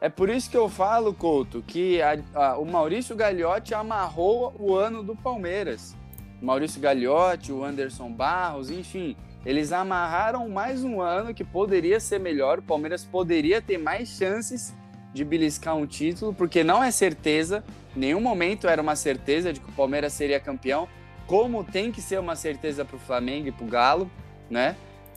[0.00, 4.74] é por isso que eu falo, Couto, que a, a, o Maurício Gagliotti amarrou o
[4.74, 5.94] ano do Palmeiras.
[6.40, 9.16] O Maurício Gagliotti, o Anderson Barros, enfim,
[9.46, 14.74] eles amarraram mais um ano que poderia ser melhor, o Palmeiras poderia ter mais chances
[15.12, 19.68] de beliscar um título, porque não é certeza, nenhum momento era uma certeza de que
[19.68, 20.88] o Palmeiras seria campeão,
[21.26, 24.10] como tem que ser uma certeza para o Flamengo e para o Galo,
[24.50, 24.76] né?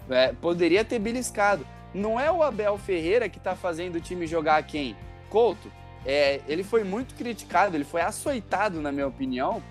[0.10, 1.66] É, poderia ter beliscado.
[1.94, 4.96] Não é o Abel Ferreira que está fazendo o time jogar quem?
[5.30, 5.72] Couto.
[6.06, 9.64] É, ele foi muito criticado, ele foi açoitado, na minha opinião,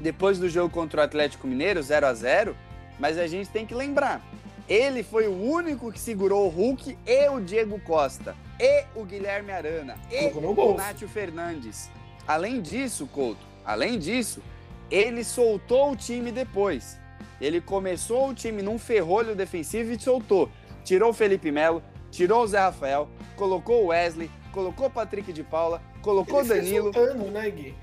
[0.00, 2.56] depois do jogo contra o Atlético Mineiro, 0 a 0
[2.98, 4.22] mas a gente tem que lembrar,
[4.68, 9.52] ele foi o único que segurou o Hulk e o Diego Costa, e o Guilherme
[9.52, 11.90] Arana, e o Nátio Fernandes.
[12.26, 14.42] Além disso, Couto, além disso,
[14.90, 16.98] ele soltou o time depois.
[17.40, 20.48] Ele começou o time num ferrolho defensivo e soltou.
[20.84, 25.42] Tirou o Felipe Melo, tirou o Zé Rafael, colocou o Wesley, colocou o Patrick de
[25.42, 26.92] Paula, colocou o Danilo.
[26.92, 27.74] Soltando, né, Gui?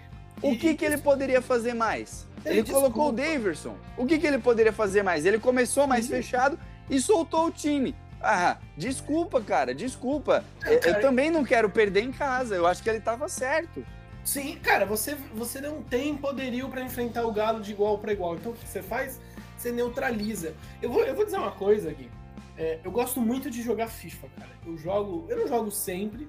[0.42, 2.28] O que, que ele poderia fazer mais?
[2.44, 2.90] Ele desculpa.
[2.90, 3.76] colocou o Daverson.
[3.96, 5.26] O que, que ele poderia fazer mais?
[5.26, 6.58] Ele começou mais fechado
[6.90, 7.96] e soltou o time.
[8.24, 10.44] Ah, desculpa, cara, desculpa.
[10.64, 12.56] Não, cara, eu também não quero perder em casa.
[12.56, 13.86] Eu acho que ele estava certo.
[14.24, 18.36] Sim, cara, você, você não tem poderio para enfrentar o Galo de igual para igual.
[18.36, 19.20] Então o que você faz?
[19.58, 20.54] Você neutraliza.
[20.82, 22.10] Eu vou, eu vou dizer uma coisa aqui.
[22.58, 24.52] É, eu gosto muito de jogar FIFA, cara.
[24.66, 25.26] Eu jogo.
[25.30, 26.28] Eu não jogo sempre.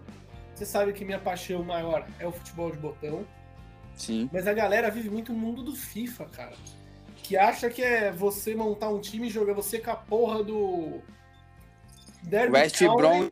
[0.55, 3.26] Você sabe que minha paixão maior é o futebol de botão.
[3.96, 4.28] Sim.
[4.33, 6.52] Mas a galera vive muito no mundo do FIFA, cara.
[7.16, 11.00] Que acha que é você montar um time e jogar você com a porra do.
[12.22, 13.30] Derby West Brom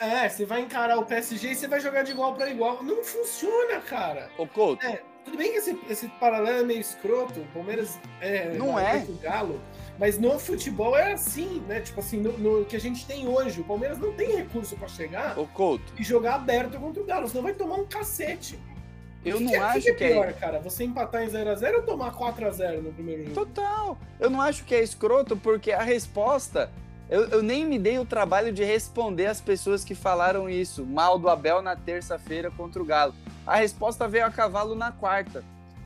[0.00, 2.82] é, você vai encarar o PSG e você vai jogar de igual para igual.
[2.82, 4.30] Não funciona, cara.
[4.38, 4.84] Ô, Couto.
[4.86, 7.40] É, tudo bem que esse, esse paralelo é meio escroto.
[7.40, 8.54] O Palmeiras é.
[8.54, 9.04] Não é.
[9.06, 9.60] O Galo.
[9.98, 11.80] Mas no futebol é assim, né?
[11.80, 13.60] Tipo assim, no, no que a gente tem hoje.
[13.60, 15.92] O Palmeiras não tem recurso para chegar Ô, Couto.
[15.98, 17.28] e jogar aberto contra o Galo.
[17.28, 18.58] Senão vai tomar um cacete.
[19.22, 20.60] Eu que não que é, acho que, que é pior, cara.
[20.60, 23.34] Você empatar em 0x0 ou tomar 4x0 no primeiro jogo?
[23.34, 23.98] Total.
[24.18, 26.70] Eu não acho que é escroto, porque a resposta
[27.10, 31.18] eu, eu, nem me dei o trabalho de responder as pessoas que falaram isso, mal
[31.18, 33.12] do Abel na terça-feira contra o Galo.
[33.44, 35.42] A resposta veio a cavalo na quarta.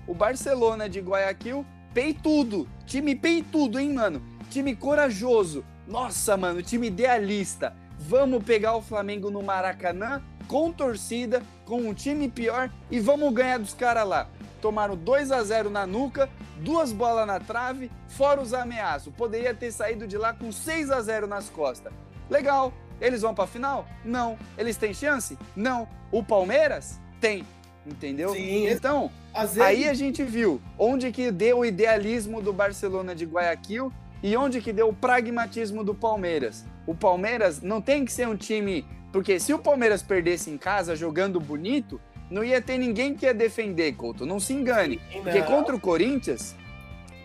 [0.07, 2.69] O Barcelona de Guayaquil, peitudo.
[2.85, 4.23] Time peitudo, hein, mano?
[4.51, 5.65] Time corajoso.
[5.89, 7.75] Nossa, mano, time idealista.
[7.99, 13.59] Vamos pegar o Flamengo no Maracanã, com torcida, com um time pior e vamos ganhar
[13.59, 14.29] dos caras lá
[14.65, 19.13] tomaram 2 a 0 na nuca, duas bolas na trave, fora os ameaços.
[19.13, 21.93] Poderia ter saído de lá com 6 a 0 nas costas.
[22.31, 22.73] Legal.
[22.99, 23.87] Eles vão para a final?
[24.03, 24.39] Não.
[24.57, 25.37] Eles têm chance?
[25.55, 25.87] Não.
[26.11, 27.45] O Palmeiras tem.
[27.87, 28.31] Entendeu?
[28.31, 29.59] Sim, então, vezes...
[29.59, 34.63] aí a gente viu onde que deu o idealismo do Barcelona de Guayaquil e onde
[34.63, 36.65] que deu o pragmatismo do Palmeiras.
[36.87, 40.97] O Palmeiras não tem que ser um time, porque se o Palmeiras perdesse em casa
[40.97, 44.27] jogando bonito, não ia ter ninguém que ia defender, Couto.
[44.27, 45.01] Não se engane.
[45.15, 45.23] Não.
[45.23, 46.57] Porque contra o Corinthians,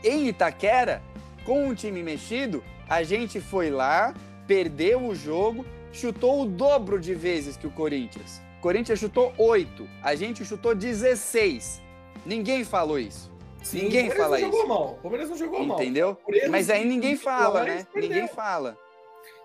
[0.03, 1.01] em Itaquera,
[1.43, 4.13] com um time mexido, a gente foi lá,
[4.45, 8.39] perdeu o jogo, chutou o dobro de vezes que o Corinthians.
[8.59, 11.81] O Corinthians chutou 8, a gente chutou 16.
[12.23, 13.31] Ninguém falou isso.
[13.63, 14.51] Sim, ninguém fala isso.
[14.51, 14.91] Jogou mal.
[14.91, 16.07] O Palmeiras não jogou Entendeu?
[16.09, 16.17] mal.
[16.27, 16.51] Entendeu?
[16.51, 17.87] Mas aí ninguém fala, né?
[17.95, 18.77] Ninguém fala.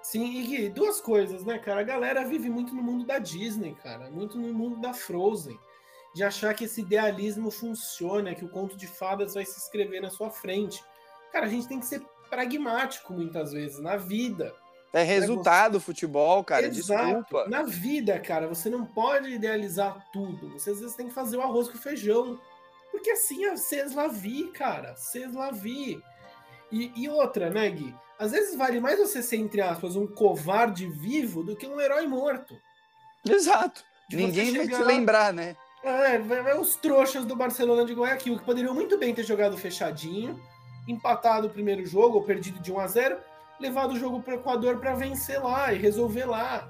[0.05, 1.81] Sim, e duas coisas, né, cara?
[1.81, 5.59] A galera vive muito no mundo da Disney, cara, muito no mundo da Frozen,
[6.15, 10.11] de achar que esse idealismo funciona, que o conto de fadas vai se escrever na
[10.11, 10.85] sua frente.
[11.33, 14.55] Cara, a gente tem que ser pragmático muitas vezes na vida.
[14.93, 15.87] É resultado você...
[15.87, 17.03] futebol, cara, Exato.
[17.03, 17.49] desculpa.
[17.49, 20.51] Na vida, cara, você não pode idealizar tudo.
[20.51, 22.39] Você às vezes tem que fazer o arroz com feijão.
[22.91, 24.95] Porque assim é cês la vie, cara.
[24.97, 25.99] Cês la vie.
[26.71, 28.04] E, e outra, né, Gui?
[28.19, 32.07] Às vezes vale mais você ser, entre aspas, um covarde vivo do que um herói
[32.07, 32.55] morto.
[33.29, 33.83] Exato.
[34.09, 35.57] De Ninguém vai te lembrar, né?
[35.83, 40.41] É, vai, os trouxas do Barcelona de Guayaquil, que poderiam muito bem ter jogado fechadinho,
[40.89, 43.17] empatado o primeiro jogo, ou perdido de 1 a 0
[43.61, 46.69] levado o jogo para o Equador para vencer lá e resolver lá.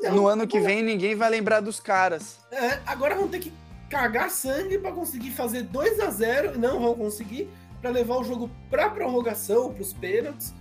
[0.00, 2.38] Não, no ano que vem ninguém vai lembrar dos caras.
[2.50, 3.52] É, agora vão ter que
[3.88, 7.48] cagar sangue para conseguir fazer 2 a 0 não vão conseguir,
[7.84, 10.54] para levar o jogo para prorrogação, para os pênaltis.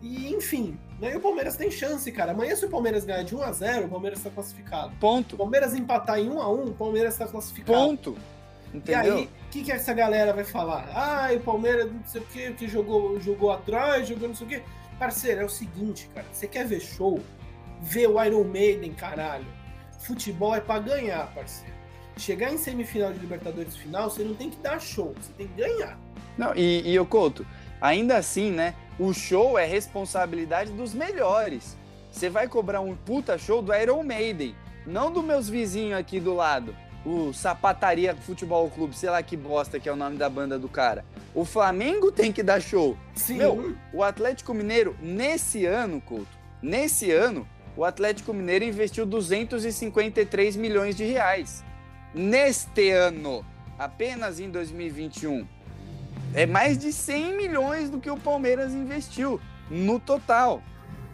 [0.00, 1.12] E enfim, né?
[1.12, 2.32] E o Palmeiras tem chance, cara.
[2.32, 4.90] Amanhã, se o Palmeiras ganhar de 1 a 0 o Palmeiras está classificado.
[4.98, 5.34] Ponto.
[5.34, 7.78] O Palmeiras empatar em 1 a 1 o Palmeiras está classificado.
[7.78, 8.16] Ponto.
[8.72, 9.18] Entendeu?
[9.18, 10.88] E aí, o que, que essa galera vai falar?
[10.94, 14.50] Ah, o Palmeiras não sei o que, que jogou, jogou atrás, jogou não sei o
[14.50, 14.62] que.
[14.98, 16.26] Parceiro, é o seguinte, cara.
[16.32, 17.20] Você quer ver show?
[17.82, 19.46] Vê o Iron Maiden, caralho.
[19.98, 21.74] Futebol é para ganhar, parceiro.
[22.16, 25.54] Chegar em semifinal de Libertadores final, você não tem que dar show, você tem que
[25.54, 25.98] ganhar.
[26.36, 27.46] Não, e, e Couto,
[27.80, 28.74] ainda assim, né?
[28.98, 31.76] O show é responsabilidade dos melhores.
[32.10, 34.54] Você vai cobrar um puta show do Iron Maiden,
[34.86, 36.74] não dos meus vizinhos aqui do lado.
[37.04, 40.68] O Sapataria Futebol Clube, sei lá que bosta que é o nome da banda do
[40.68, 41.04] cara.
[41.34, 42.96] O Flamengo tem que dar show.
[43.14, 43.38] Sim.
[43.38, 50.94] Meu, o Atlético Mineiro, nesse ano, Couto, nesse ano, o Atlético Mineiro investiu 253 milhões
[50.94, 51.64] de reais.
[52.14, 53.44] Neste ano,
[53.78, 55.46] apenas em 2021
[56.34, 60.62] é mais de 100 milhões do que o Palmeiras investiu no total.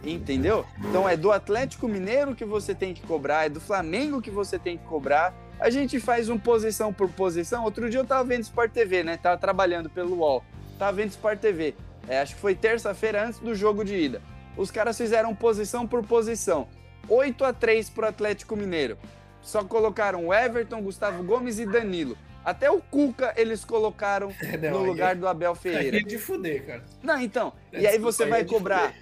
[0.03, 0.65] Entendeu?
[0.79, 4.57] Então é do Atlético Mineiro que você tem que cobrar, é do Flamengo que você
[4.57, 5.33] tem que cobrar.
[5.59, 7.63] A gente faz um posição por posição.
[7.63, 9.17] Outro dia eu tava vendo Sport TV, né?
[9.17, 10.43] Tava trabalhando pelo UOL.
[10.77, 11.75] Tava vendo Sport TV.
[12.07, 14.21] É, acho que foi terça-feira antes do jogo de ida.
[14.55, 16.67] Os caras fizeram posição por posição.
[17.09, 18.97] 8 a 3 pro Atlético Mineiro.
[19.41, 22.17] Só colocaram Everton, Gustavo Gomes e Danilo.
[22.43, 25.97] Até o Cuca eles colocaram não, no lugar é, do Abel Ferreira.
[25.97, 26.83] É de fuder, cara.
[27.03, 27.53] Não, então.
[27.71, 28.93] É, e aí você vai é cobrar.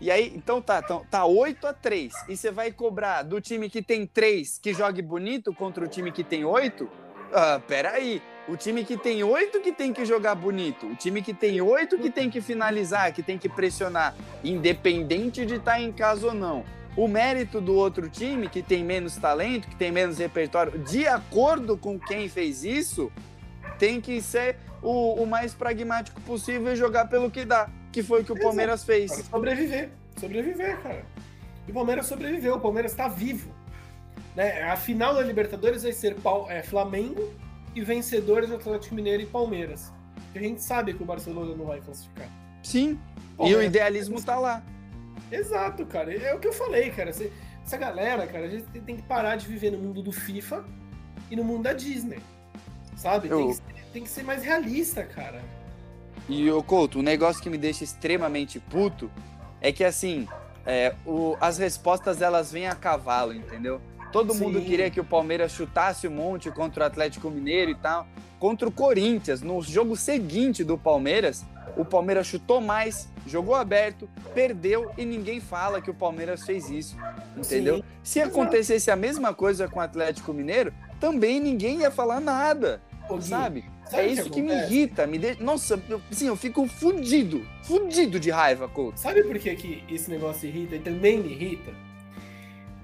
[0.00, 3.68] E aí, então tá, então, tá 8 a 3 E você vai cobrar do time
[3.68, 6.88] que tem 3 que jogue bonito contra o time que tem 8?
[7.32, 8.22] Ah, peraí.
[8.48, 10.86] O time que tem oito que tem que jogar bonito.
[10.86, 15.54] O time que tem oito que tem que finalizar, que tem que pressionar, independente de
[15.54, 16.64] estar tá em casa ou não.
[17.00, 21.74] O mérito do outro time, que tem menos talento, que tem menos repertório, de acordo
[21.74, 23.10] com quem fez isso,
[23.78, 28.20] tem que ser o, o mais pragmático possível e jogar pelo que dá, que foi
[28.20, 29.12] o que o Palmeiras fez.
[29.30, 31.06] Sobreviver, sobreviver, cara.
[31.66, 33.50] E o Palmeiras sobreviveu, o Palmeiras está vivo.
[34.36, 34.60] Né?
[34.64, 36.14] A final da Libertadores vai ser
[36.50, 37.32] é, Flamengo
[37.74, 39.90] e vencedores Atlético Mineiro e Palmeiras.
[40.34, 42.28] a gente sabe que o Barcelona não vai classificar.
[42.62, 43.00] Sim.
[43.38, 44.62] Palmeiras, e o idealismo tá lá.
[45.30, 46.14] Exato, cara.
[46.14, 47.10] É o que eu falei, cara.
[47.10, 50.64] Essa galera, cara, a gente tem que parar de viver no mundo do FIFA
[51.30, 52.18] e no mundo da Disney.
[52.96, 53.28] Sabe?
[53.28, 53.38] Eu...
[53.38, 53.62] Tem, que ser,
[53.92, 55.40] tem, que ser, mais realista, cara.
[56.28, 59.10] E, o Couto, um negócio que me deixa extremamente puto
[59.60, 60.28] é que, assim,
[60.66, 63.80] é, o, as respostas elas vêm a cavalo, entendeu?
[64.12, 64.44] Todo Sim.
[64.44, 68.06] mundo queria que o Palmeiras chutasse um monte contra o Atlético Mineiro e tal.
[68.38, 71.44] Contra o Corinthians, no jogo seguinte do Palmeiras,
[71.76, 76.96] o Palmeiras chutou mais, jogou aberto, perdeu e ninguém fala que o Palmeiras fez isso,
[77.36, 77.76] entendeu?
[77.76, 77.84] Sim.
[78.02, 82.80] Se acontecesse a mesma coisa com o Atlético Mineiro, também ninguém ia falar nada,
[83.20, 83.64] sabe?
[83.90, 85.42] Sabe é isso que, que me irrita, me deixa...
[85.42, 89.00] Nossa, eu, assim, eu fico fudido, fudido de raiva, Couto.
[89.00, 91.72] Sabe por que, que esse negócio irrita e também me irrita?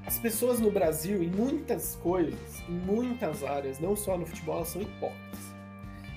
[0.05, 4.69] As pessoas no Brasil, em muitas coisas, em muitas áreas, não só no futebol, elas
[4.69, 5.41] são hipócritas.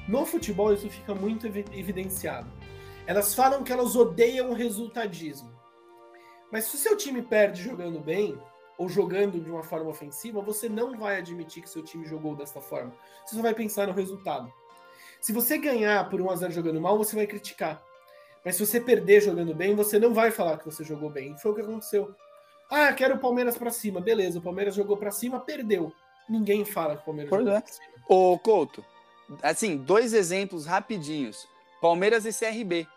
[0.07, 2.47] No futebol isso fica muito evidenciado.
[3.09, 5.51] Elas falam que elas odeiam o resultadismo.
[6.51, 8.39] Mas se o seu time perde jogando bem,
[8.77, 12.61] ou jogando de uma forma ofensiva, você não vai admitir que seu time jogou desta
[12.61, 12.93] forma.
[13.25, 14.53] Você só vai pensar no resultado.
[15.19, 17.83] Se você ganhar por 1 a 0 jogando mal, você vai criticar.
[18.45, 21.35] Mas se você perder jogando bem, você não vai falar que você jogou bem.
[21.39, 22.13] Foi o que aconteceu.
[22.69, 23.99] Ah, quero o Palmeiras para cima.
[23.99, 25.91] Beleza, o Palmeiras jogou para cima, perdeu.
[26.29, 27.61] Ninguém fala que o Palmeiras pois jogou é.
[27.61, 27.87] pra cima.
[28.07, 28.85] Ô, Couto,
[29.41, 31.47] assim, dois exemplos rapidinhos.
[31.81, 32.87] Palmeiras e CRB.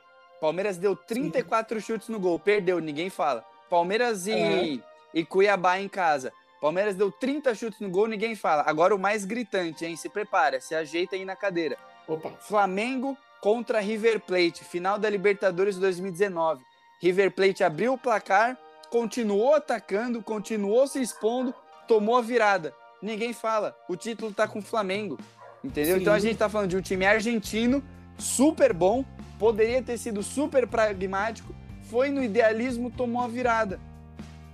[0.42, 1.87] Palmeiras deu 34 Sim.
[1.87, 3.44] chutes no gol, perdeu, ninguém fala.
[3.70, 4.83] Palmeiras e,
[5.14, 6.33] e Cuiabá em casa.
[6.61, 8.64] Palmeiras deu 30 chutes no gol, ninguém fala.
[8.66, 9.94] Agora o mais gritante, hein?
[9.94, 11.78] Se prepara, se ajeita aí na cadeira.
[12.09, 12.33] Opa.
[12.40, 16.61] Flamengo contra River Plate, final da Libertadores 2019.
[17.00, 18.59] River Plate abriu o placar,
[18.90, 21.55] continuou atacando, continuou se expondo,
[21.87, 22.74] tomou a virada.
[23.00, 23.76] Ninguém fala.
[23.88, 25.20] O título tá com o Flamengo.
[25.62, 25.94] Entendeu?
[25.94, 26.02] Sim.
[26.02, 27.81] Então a gente tá falando de um time argentino,
[28.18, 29.05] super bom,
[29.42, 31.52] poderia ter sido super pragmático,
[31.90, 33.81] foi no idealismo, tomou a virada.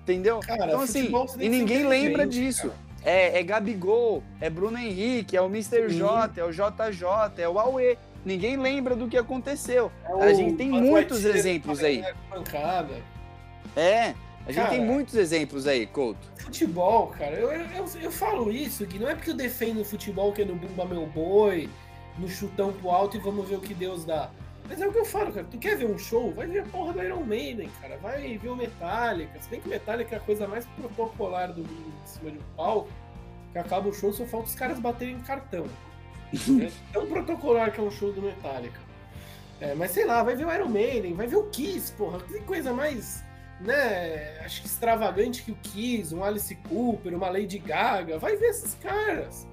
[0.02, 0.40] Entendeu?
[0.40, 2.72] Cara, então, assim, e ninguém lembra disso.
[3.04, 5.90] É, é, Gabigol, é Bruno Henrique, é o Mr.
[5.90, 5.98] Sim.
[5.98, 7.04] J, é o JJ,
[7.36, 7.98] é o Aue.
[8.24, 9.92] Ninguém lembra do que aconteceu.
[10.06, 12.02] É a gente tem muitos exemplos aí.
[12.30, 12.94] Pancada.
[13.76, 14.14] É,
[14.46, 16.32] a gente cara, tem muitos exemplos aí, Couto.
[16.36, 20.32] Futebol, cara, eu, eu, eu falo isso, que não é porque eu defendo o futebol
[20.32, 21.68] que é no Bumba Meu Boi,
[22.18, 24.30] no chutão pro alto e vamos ver o que Deus dá.
[24.68, 25.46] Mas é o que eu falo, cara.
[25.50, 26.32] Tu quer ver um show?
[26.32, 27.96] Vai ver a porra do Iron Maiden, cara.
[27.98, 29.40] Vai ver o Metallica.
[29.40, 32.38] Se bem que o Metallica é a coisa mais protocolar do mundo em cima de
[32.38, 32.90] um palco,
[33.52, 35.66] que acaba o show, só falta os caras baterem cartão.
[36.32, 38.78] é tão protocolar que é um show do Metallica.
[39.60, 42.20] É, mas sei lá, vai ver o Iron Maiden, vai ver o Kiss, porra.
[42.20, 43.24] Que coisa mais
[43.60, 48.50] né, acho que extravagante que o Kiss, um Alice Cooper, uma Lady Gaga, vai ver
[48.50, 49.46] esses caras.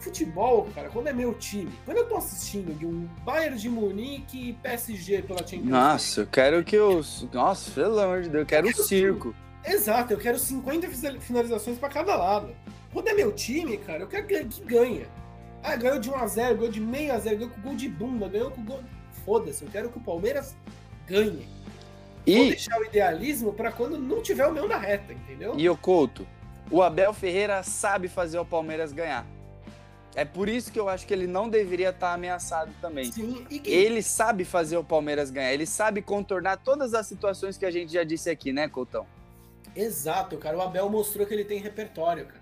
[0.00, 4.48] Futebol, cara, quando é meu time, quando eu tô assistindo de um Bayern de Munique
[4.48, 7.28] e PSG pela Champions Nossa, eu quero que os.
[7.30, 9.34] Nossa, pelo amor de Deus, eu quero o circo.
[9.62, 10.88] Exato, eu quero 50
[11.20, 12.56] finalizações para cada lado.
[12.92, 15.06] Quando é meu time, cara, eu quero que ganha.
[15.62, 18.50] Ah, ganhou de 1x0, ganhou de meio a 0 ganhou com gol de bunda, ganhou
[18.50, 18.80] com gol.
[19.24, 20.56] Foda-se, eu quero que o Palmeiras
[21.06, 21.46] ganhe.
[22.26, 22.36] E...
[22.36, 25.54] Vou deixar o idealismo para quando não tiver o meu na reta, entendeu?
[25.58, 26.26] E o Couto,
[26.70, 29.26] o Abel Ferreira sabe fazer o Palmeiras ganhar.
[30.14, 33.12] É por isso que eu acho que ele não deveria estar ameaçado também.
[33.12, 33.70] Sim, que...
[33.70, 37.92] Ele sabe fazer o Palmeiras ganhar, ele sabe contornar todas as situações que a gente
[37.92, 39.06] já disse aqui, né, Coutão?
[39.74, 40.56] Exato, cara.
[40.56, 42.40] O Abel mostrou que ele tem repertório, cara.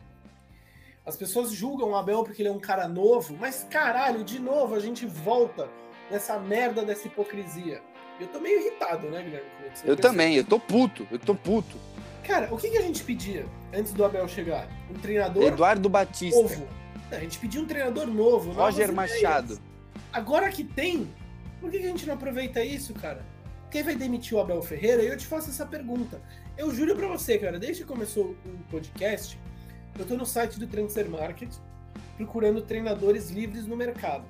[1.05, 4.75] As pessoas julgam o Abel porque ele é um cara novo, mas caralho, de novo
[4.75, 5.69] a gente volta
[6.11, 7.81] nessa merda dessa hipocrisia.
[8.21, 9.49] Eu tô meio irritado, né, Guilherme?
[9.85, 11.77] Eu também, eu tô puto, eu tô puto.
[12.25, 14.69] Cara, o que, que a gente pedia antes do Abel chegar?
[14.91, 15.43] Um treinador.
[15.45, 16.41] Eduardo Batista.
[16.41, 16.69] Novo.
[17.11, 18.53] A gente pedia um treinador novo.
[18.53, 19.59] Roger Machado.
[20.13, 21.09] Agora que tem,
[21.61, 23.25] por que, a gente não aproveita isso, cara?
[23.71, 25.03] Quem vai demitir o Abel Ferreira?
[25.03, 26.21] E eu te faço essa pergunta.
[26.57, 29.39] Eu juro pra você, cara, desde que começou o podcast,
[29.99, 31.53] eu tô no site do Transfer Market
[32.17, 34.25] procurando treinadores livres no mercado.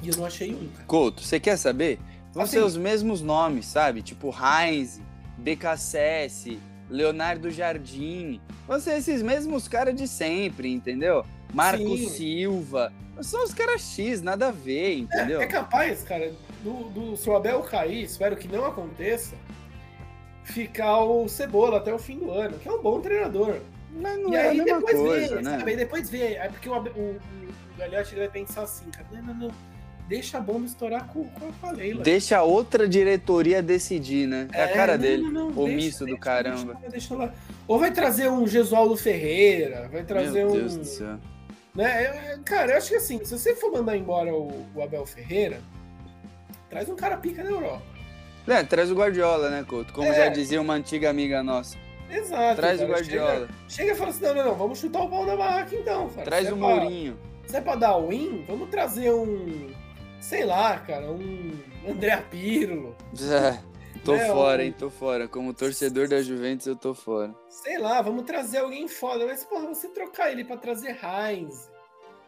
[0.00, 0.68] E eu não achei um.
[0.68, 0.84] Cara.
[0.86, 1.98] Couto, você quer saber?
[2.32, 4.02] Vão assim, ser os mesmos nomes, sabe?
[4.02, 5.00] Tipo Heinz,
[5.38, 6.58] BKSS,
[6.88, 8.40] Leonardo Jardim.
[8.66, 11.24] Vão ser esses mesmos caras de sempre, entendeu?
[11.52, 12.08] Marco Sim.
[12.08, 12.92] Silva.
[13.20, 15.40] São os caras X, nada a ver, entendeu?
[15.40, 16.32] É capaz, cara,
[16.62, 19.36] do, do se o Abel cair, espero que não aconteça,
[20.44, 23.56] ficar o Cebola até o fim do ano, que é um bom treinador.
[23.94, 25.50] Mas não e é a aí mesma depois coisa, vê, né?
[25.58, 25.70] sabe?
[25.70, 26.34] Aí depois vê.
[26.34, 27.20] É porque o, o, o,
[27.78, 29.50] ele vai pensar assim, cara, não, não, não.
[30.08, 32.02] Deixa a bomba estourar com, com a Leila.
[32.02, 34.48] Deixa a outra diretoria decidir, né?
[34.52, 35.22] É, a cara não, dele.
[35.22, 36.74] não, não, omisso do deixa, caramba.
[36.74, 37.32] Deixa, deixa lá.
[37.68, 40.52] Ou vai trazer um Gesualdo Ferreira, vai trazer Meu um.
[40.52, 41.18] Deus do céu.
[41.74, 42.04] Né?
[42.04, 45.60] É, Cara, eu acho que assim, se você for mandar embora o, o Abel Ferreira,
[46.68, 47.82] traz um cara pica na Europa.
[48.46, 49.92] É, traz o Guardiola, né, Couto?
[49.92, 50.14] Como É.
[50.14, 51.76] já dizia uma antiga amiga nossa.
[52.10, 52.56] Exato.
[52.56, 52.92] Traz o cara.
[52.92, 53.34] Guardiola.
[53.40, 56.08] Chega, chega e fala assim: não, não, não, vamos chutar o pau na barraca então,
[56.10, 56.24] cara.
[56.24, 57.18] Traz Se o é pra- Mourinho.
[57.46, 59.70] Se é pra dar win, vamos trazer um.
[60.20, 61.52] Sei lá, cara, um
[61.88, 62.94] André Pirlo.
[63.22, 63.58] É,
[64.04, 64.74] tô É, fora, hein?
[64.76, 65.28] Tô fora.
[65.28, 67.34] Como torcedor da Juventus, eu tô fora.
[67.48, 69.26] Sei lá, vamos trazer alguém foda.
[69.26, 71.70] Mas, porra, você trocar ele pra trazer Heinz,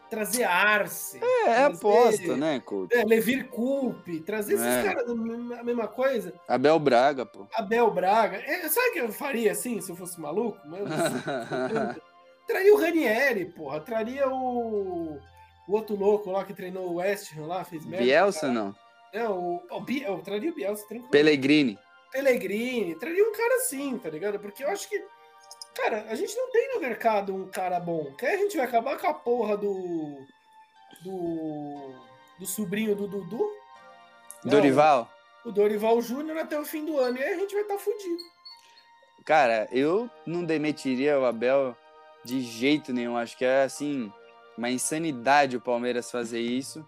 [0.09, 1.19] trazer Arce.
[1.21, 2.95] É, é trazer, aposta, né, Couto?
[2.95, 4.83] É, Levir Coupe, trazer esses É.
[4.83, 6.33] caras a mesma coisa.
[6.47, 7.47] Abel Braga, pô.
[7.53, 8.37] Abel Braga.
[8.37, 10.57] É, sabe o que eu faria assim, se eu fosse maluco?
[10.67, 10.85] Mano,
[12.47, 13.79] traria o Ranieri, porra.
[13.79, 15.19] Traria o.
[15.67, 18.05] O outro louco lá que treinou o West Ham lá, fez merda.
[18.05, 18.75] Bielsa, não.
[19.13, 21.11] Não, o, o Bi- eu traria o Bielsa tranquilo.
[21.11, 21.79] Pellegrini.
[22.11, 24.39] Pellegrini, traria um cara assim, tá ligado?
[24.39, 25.03] Porque eu acho que.
[25.75, 28.13] Cara, a gente não tem no mercado um cara bom.
[28.17, 30.17] Que aí a gente vai acabar com a porra do.
[31.03, 31.93] Do.
[32.39, 33.49] Do sobrinho do Dudu.
[34.43, 35.09] Não, Dorival.
[35.45, 37.17] O Dorival Júnior até o fim do ano.
[37.17, 38.23] E aí a gente vai estar tá fudido.
[39.23, 41.75] Cara, eu não demitiria o Abel
[42.23, 43.17] de jeito nenhum.
[43.17, 44.11] Acho que é, assim,
[44.57, 46.85] uma insanidade o Palmeiras fazer isso.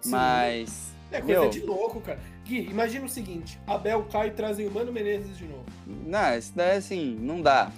[0.00, 0.10] Sim.
[0.10, 0.92] Mas.
[1.12, 1.50] É coisa Meu.
[1.50, 2.18] de louco, cara.
[2.44, 5.64] Gui, imagina o seguinte: Abel cai e trazem o Mano Menezes de novo.
[5.86, 7.70] Não, isso daí assim, não dá.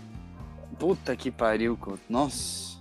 [0.79, 2.01] Puta que pariu, Couto.
[2.09, 2.73] Nossa.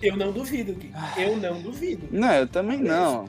[0.00, 0.92] Eu não duvido, Gui.
[1.16, 2.08] Eu não duvido.
[2.10, 3.28] Não, eu também não.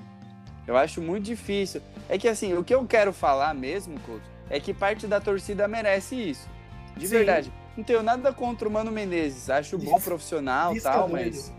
[0.68, 1.82] Eu acho muito difícil.
[2.08, 5.68] É que assim, o que eu quero falar mesmo, Couto, é que parte da torcida
[5.68, 6.48] merece isso.
[6.96, 7.16] De Sim.
[7.16, 7.52] verdade.
[7.76, 9.50] Não tenho nada contra o Mano Menezes.
[9.50, 11.52] Acho bom Isso- profissional e tal, mas.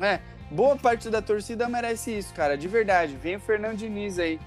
[0.00, 0.20] É,
[0.50, 2.56] boa parte da torcida merece isso, cara.
[2.56, 3.16] De verdade.
[3.16, 4.38] Vem o Fernando Diniz aí.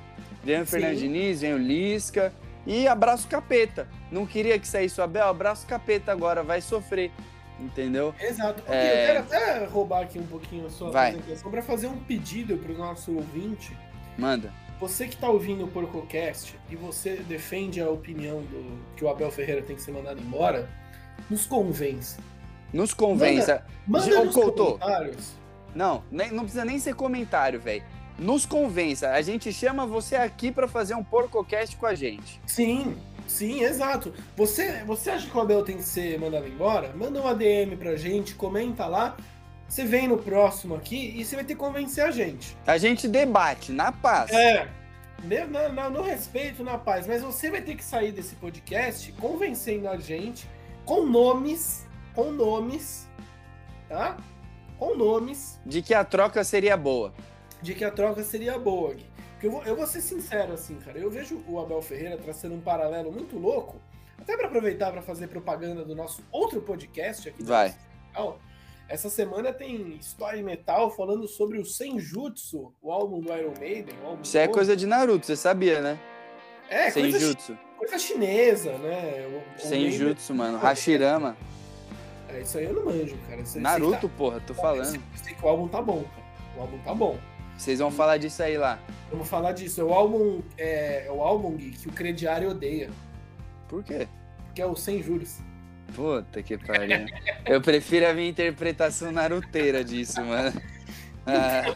[0.44, 0.72] Vem o Sim.
[0.72, 2.34] Fernando Diniz, vem o Lisca.
[2.66, 3.88] E abraço capeta.
[4.12, 7.12] Não queria que saísse o Abel, abraço capeta agora, vai sofrer.
[7.60, 8.14] Entendeu?
[8.20, 8.64] Exato.
[8.68, 9.04] É.
[9.04, 11.10] Eu quero até roubar aqui um pouquinho a sua Vai.
[11.12, 13.76] apresentação para fazer um pedido para o nosso ouvinte.
[14.18, 14.52] Manda.
[14.80, 19.30] Você que está ouvindo o PorcoCast e você defende a opinião do que o Abel
[19.30, 20.68] Ferreira tem que ser mandado embora,
[21.30, 22.18] nos convence.
[22.74, 23.64] Nos convença.
[23.86, 25.34] Manda Ô, nos comentários.
[25.76, 27.84] Não, nem- não precisa nem ser comentário, velho.
[28.20, 29.12] Nos convença.
[29.12, 32.40] A gente chama você aqui pra fazer um porcocast com a gente.
[32.46, 32.96] Sim,
[33.28, 34.14] sim, exato.
[34.36, 36.94] Você, você acha que o Abel tem que ser mandado embora?
[36.96, 39.16] Manda uma DM pra gente, comenta lá.
[39.68, 42.56] Você vem no próximo aqui e você vai ter que convencer a gente.
[42.68, 44.30] A gente debate na paz.
[44.32, 44.68] É.
[45.24, 47.08] Ne- na- na- no respeito, na paz.
[47.08, 50.46] Mas você vai ter que sair desse podcast convencendo a gente
[50.84, 53.08] com nomes, com nomes,
[53.88, 54.18] tá?
[54.82, 57.14] Com nomes De que a troca seria boa.
[57.62, 58.96] de que a troca seria boa.
[58.96, 59.06] Gui.
[59.34, 60.98] Porque eu vou, eu vou ser sincero assim, cara.
[60.98, 63.80] Eu vejo o Abel Ferreira traçando um paralelo muito louco.
[64.20, 67.44] Até para aproveitar para fazer propaganda do nosso outro podcast aqui.
[67.44, 67.76] Vai.
[68.12, 68.40] canal.
[68.90, 73.94] Essa semana tem História em Metal falando sobre o Senjutsu, o álbum do Iron Maiden.
[74.04, 76.00] o álbum Isso é coisa de Naruto, você sabia, né?
[76.68, 77.56] É, coisa, Senjutsu.
[77.78, 79.28] coisa chinesa, né?
[79.28, 80.54] O- o Senjutsu, mano.
[80.54, 81.38] Maiden- Hashirama.
[82.34, 83.42] É, isso aí eu não manjo, cara.
[83.42, 84.86] Isso Naruto, sei porra, tô tá- falando.
[84.86, 86.26] sei- sei que o álbum tá bom, cara.
[86.58, 87.18] O álbum tá bom.
[87.58, 88.80] Vocês vão falar disso aí lá.
[89.12, 89.82] Vamos falar disso.
[89.82, 92.90] É o álbum, é, é o álbum Gui, que o crediário odeia,
[93.68, 94.08] Por quê?
[94.56, 95.40] que é o Sem Juros.
[95.96, 97.06] Puta que pariu.
[97.46, 100.60] Eu prefiro a minha interpretação naruteira disso, mano.
[101.26, 101.76] Ah,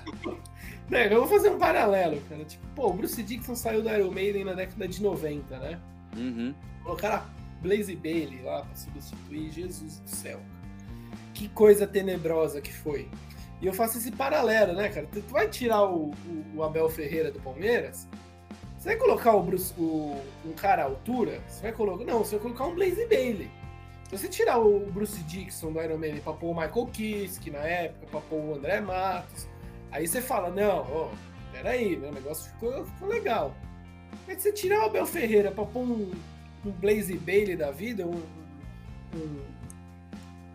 [0.90, 2.46] Né, eu vou fazer um paralelo, cara.
[2.46, 5.80] Tipo, pô, o Bruce Dixon saiu do Iron Maiden na década de 90, né?
[6.16, 6.54] uhum.
[6.84, 7.26] Colocaram a
[7.66, 9.52] Blaze Bailey lá pra substituir.
[9.52, 10.40] Jesus do céu.
[11.34, 13.10] Que coisa tenebrosa que foi.
[13.62, 15.08] E eu faço esse paralelo, né, cara?
[15.12, 18.08] Tu vai tirar o, o- o Abel Ferreira do Palmeiras,
[18.78, 21.42] você vai colocar o Bruce, o- um cara à altura?
[21.48, 22.06] Você vai colocar.
[22.06, 23.50] Não, você vai colocar um Blaze Bailey.
[24.10, 27.60] Se você tirar o Bruce Dixon do Iron Maiden pra pôr o Michael Kiske na
[27.60, 29.48] época, pra pôr o André Matos,
[29.92, 31.10] aí você fala, não, ó,
[31.52, 33.54] peraí, meu negócio ficou, ficou legal.
[34.28, 36.12] Mas você tirar o Abel Ferreira pra pôr um,
[36.66, 38.22] um Blaze Bailey da vida, um.
[39.16, 39.56] um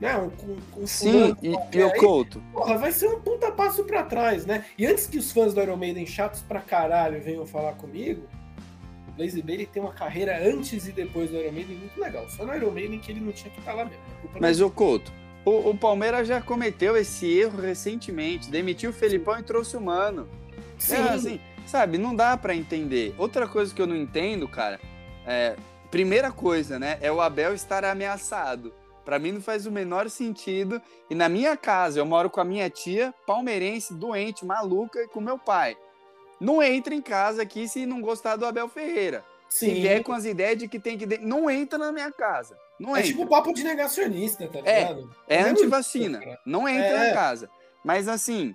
[0.01, 2.43] né, um, um, um Sim, e, e o Couto?
[2.53, 4.65] Porra, vai ser um puta passo pra trás, né?
[4.79, 8.23] E antes que os fãs do Iron Maiden chatos pra caralho venham falar comigo,
[9.09, 12.27] O Blaze Bailey tem uma carreira antes e depois do Iron Maiden muito legal.
[12.31, 14.01] Só no Iron Maiden que ele não tinha que estar lá mesmo.
[14.41, 15.13] Mas, o Couto,
[15.45, 18.51] o, o, Palmeiras já cometeu esse erro recentemente.
[18.51, 20.27] Demitiu o Felipão e trouxe o Mano.
[20.79, 20.95] Sim.
[20.95, 23.15] É, assim, sabe, não dá para entender.
[23.19, 24.81] Outra coisa que eu não entendo, cara,
[25.27, 25.57] é,
[25.91, 28.72] primeira coisa, né, é o Abel estar ameaçado.
[29.05, 30.80] Para mim não faz o menor sentido.
[31.09, 35.20] E na minha casa, eu moro com a minha tia, palmeirense, doente, maluca, e com
[35.20, 35.76] meu pai.
[36.41, 39.24] Não entra em casa aqui se não gostar do Abel Ferreira.
[39.49, 39.66] Sim.
[39.66, 41.18] Se vier com as ideias de que tem que.
[41.18, 42.57] Não entra na minha casa.
[42.78, 43.11] Não é entra.
[43.11, 45.16] tipo papo de negacionista, tá é, ligado?
[45.28, 46.20] É, é antivacina.
[46.47, 47.09] Não entra é.
[47.09, 47.51] na casa.
[47.84, 48.55] Mas assim,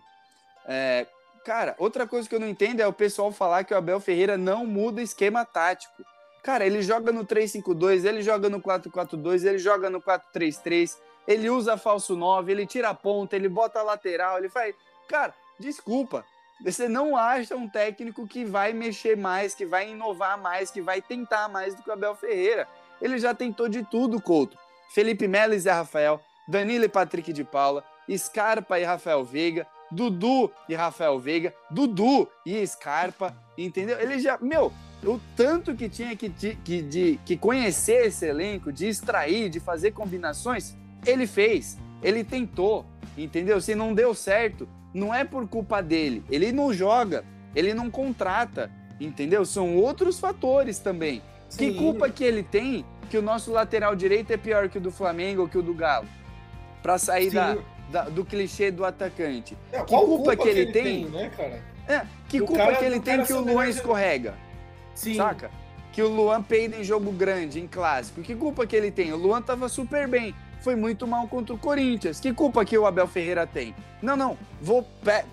[0.65, 1.05] é,
[1.43, 4.38] cara, outra coisa que eu não entendo é o pessoal falar que o Abel Ferreira
[4.38, 6.03] não muda esquema tático.
[6.45, 10.95] Cara, ele joga no 3-5-2, ele joga no 4-4-2, ele joga no 4-3-3,
[11.27, 14.75] ele usa falso 9, ele tira a ponta, ele bota a lateral, ele faz.
[15.07, 16.23] Cara, desculpa.
[16.63, 21.01] Você não acha um técnico que vai mexer mais, que vai inovar mais, que vai
[21.01, 22.67] tentar mais do que o Abel Ferreira.
[23.01, 24.55] Ele já tentou de tudo, Couto.
[24.93, 27.83] Felipe Melo e Zé Rafael, Danilo e Patrick de Paula,
[28.15, 29.65] Scarpa e Rafael Veiga,
[29.95, 33.99] Dudu e Rafael Veiga, Dudu e Scarpa, entendeu?
[33.99, 34.71] Ele já, meu,
[35.03, 39.91] o tanto que tinha que, que, de, que conhecer esse elenco, de extrair, de fazer
[39.91, 40.75] combinações,
[41.05, 42.85] ele fez, ele tentou,
[43.17, 43.61] entendeu?
[43.61, 47.23] Se não deu certo, não é por culpa dele, ele não joga,
[47.55, 48.69] ele não contrata,
[48.99, 49.45] entendeu?
[49.45, 51.21] São outros fatores também.
[51.47, 51.71] Sim.
[51.71, 54.91] Que culpa que ele tem que o nosso lateral direito é pior que o do
[54.91, 56.07] Flamengo ou que o do Galo?
[56.81, 57.57] Para sair da,
[57.89, 59.57] da, do clichê do atacante.
[59.71, 61.63] É, que culpa, culpa, que ele, que ele tem, tem, né, cara?
[61.88, 64.33] É, que culpa cara, que ele tem que o Luan escorrega?
[64.93, 65.15] Sim.
[65.15, 65.51] Saca?
[65.91, 68.21] Que o Luan peida em jogo grande, em clássico.
[68.21, 69.13] Que culpa que ele tem?
[69.13, 70.36] O Luan tava super bem.
[70.61, 72.19] Foi muito mal contra o Corinthians.
[72.19, 73.75] Que culpa que o Abel Ferreira tem?
[74.01, 74.38] Não, não.
[74.61, 74.86] Vou,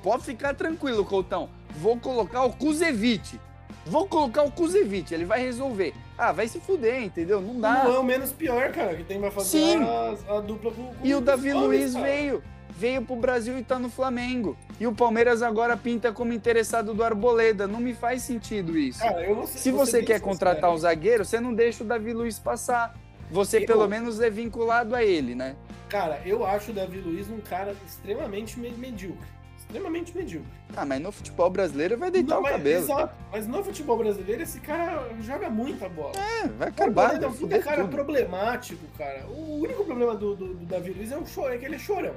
[0.02, 1.48] pode ficar tranquilo, Coutão.
[1.70, 3.40] Vou colocar o Kuzevic.
[3.84, 5.92] Vou colocar o Kuzevic, ele vai resolver.
[6.16, 7.40] Ah, vai se fuder, entendeu?
[7.40, 7.84] Não dá.
[7.84, 9.82] Não é o menos pior, cara, que tem vai fazer Sim.
[9.82, 12.04] A, a, dupla com, com E o Davi Luiz cara.
[12.04, 12.42] veio
[12.76, 14.56] veio pro Brasil e tá no Flamengo.
[14.80, 17.68] E o Palmeiras agora pinta como interessado do Arboleda.
[17.68, 18.98] Não me faz sentido isso.
[18.98, 22.12] Cara, eu vou ser, Se você quer contratar um zagueiro, você não deixa o Davi
[22.12, 22.96] Luiz passar.
[23.30, 23.66] Você eu...
[23.66, 25.54] pelo menos é vinculado a ele, né?
[25.88, 29.28] Cara, eu acho o Davi Luiz um cara extremamente medíocre.
[29.72, 30.50] Extremamente medíocre.
[30.76, 32.84] Ah, mas no futebol brasileiro vai deitar não, o cabelo.
[32.84, 33.14] Exato.
[33.32, 36.12] Mas no futebol brasileiro, esse cara joga muita bola.
[36.14, 37.16] É, vai acabar.
[37.16, 37.90] Ele é um cara tudo.
[37.90, 39.24] problemático, cara.
[39.28, 41.78] O único problema do, do, do Davi Luiz é, um choro, é que ele é
[41.78, 42.14] chorão.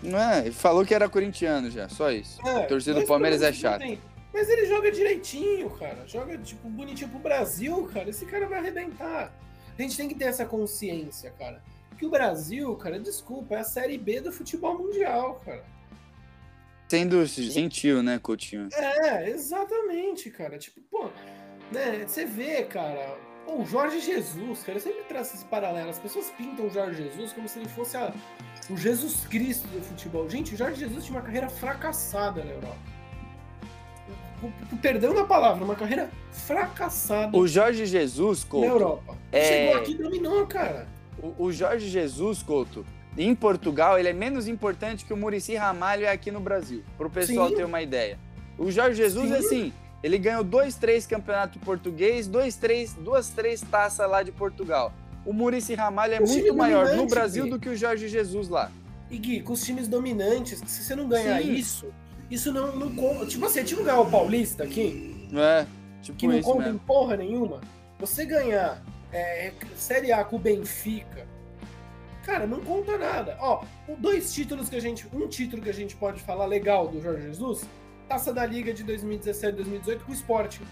[0.00, 0.46] Não é?
[0.46, 2.40] Ele falou que era corintiano já, só isso.
[2.46, 3.84] É, a torcida do Palmeiras é chata.
[4.32, 6.06] Mas ele joga direitinho, cara.
[6.06, 8.08] Joga, tipo, bonitinho pro Brasil, cara.
[8.08, 9.32] Esse cara vai arrebentar.
[9.76, 11.60] A gente tem que ter essa consciência, cara.
[11.98, 15.64] Que o Brasil, cara, desculpa, é a Série B do futebol mundial, cara.
[16.88, 18.68] Sendo gentil, né, Coutinho?
[18.72, 20.58] É, exatamente, cara.
[20.58, 21.10] Tipo, pô,
[21.72, 23.16] né, você vê, cara,
[23.46, 25.90] o Jorge Jesus, cara, eu sempre traço esse paralelo.
[25.90, 28.12] As pessoas pintam o Jorge Jesus como se ele fosse a,
[28.70, 30.28] o Jesus Cristo do futebol.
[30.28, 32.94] Gente, o Jorge Jesus tinha uma carreira fracassada na Europa.
[34.42, 37.36] O, o perdão da palavra, uma carreira fracassada.
[37.36, 38.66] O Jorge Jesus, Couto.
[38.66, 39.16] Na Europa.
[39.32, 39.44] É...
[39.44, 40.86] Chegou aqui e dominou, cara.
[41.22, 42.84] O, o Jorge Jesus, Couto,
[43.16, 46.82] em Portugal, ele é menos importante que o Murici Ramalho é aqui no Brasil.
[46.98, 47.56] Para o pessoal Sim.
[47.56, 48.18] ter uma ideia.
[48.58, 49.34] O Jorge Jesus, Sim.
[49.34, 54.92] assim, ele ganhou dois, três campeonatos português, dois, três, duas, três taças lá de Portugal.
[55.24, 57.50] O Murici Ramalho é muito maior no Brasil Gui.
[57.50, 58.70] do que o Jorge Jesus lá.
[59.10, 61.86] E Gui, com os times dominantes, se você não ganhar isso,
[62.30, 63.26] isso não, não conta.
[63.26, 65.28] Tipo assim, tipo ganhar o Paulista aqui.
[65.32, 65.66] É,
[66.02, 66.74] tipo Que não conta mesmo.
[66.74, 67.60] em porra nenhuma.
[67.98, 71.26] Você ganhar é, Série A com o Benfica,
[72.24, 73.36] cara, não conta nada.
[73.40, 73.64] Ó,
[73.98, 75.06] dois títulos que a gente.
[75.12, 77.66] Um título que a gente pode falar legal do Jorge Jesus
[78.08, 80.62] Taça da Liga de 2017 2018 com o Sporting.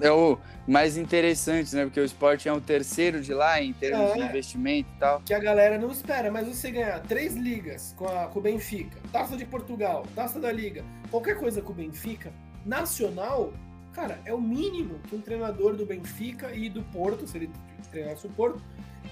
[0.00, 1.84] É o mais interessante, né?
[1.84, 5.20] Porque o Sporting é o terceiro de lá em termos é, de investimento e tal.
[5.20, 8.98] Que a galera não espera, mas você ganhar três ligas com, a, com o Benfica,
[9.12, 12.32] Taça de Portugal, Taça da Liga, qualquer coisa com o Benfica,
[12.64, 13.52] nacional,
[13.92, 17.50] cara, é o mínimo que um treinador do Benfica e do Porto, se ele
[17.90, 18.62] treinasse o Porto,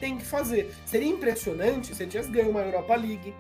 [0.05, 0.71] tem que fazer.
[0.85, 3.35] Seria impressionante se ele tivesse ganho uma Europa League.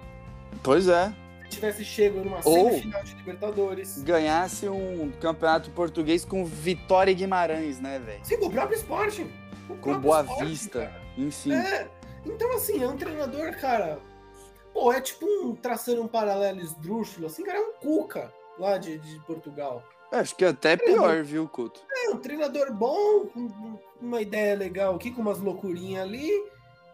[0.62, 1.12] Pois é
[1.50, 4.02] tivesse chego numa Ou semifinal de Libertadores.
[4.02, 8.18] Ganhasse um campeonato português com Vitória e Guimarães, né, velho?
[8.24, 9.30] Sim, com o próprio Sporting.
[9.68, 11.02] O com Boa Sporting, Vista, cara.
[11.16, 11.52] enfim.
[11.52, 11.86] É,
[12.24, 14.00] então assim, é um treinador, cara.
[14.72, 18.98] Pô, é tipo um traçando um paralelo esdrúxulo, assim, cara, é um Cuca lá de,
[18.98, 19.84] de Portugal.
[20.10, 21.82] Acho que até pior, viu, Couto?
[21.92, 26.30] É, um treinador bom, com uma ideia legal aqui, com umas loucurinhas ali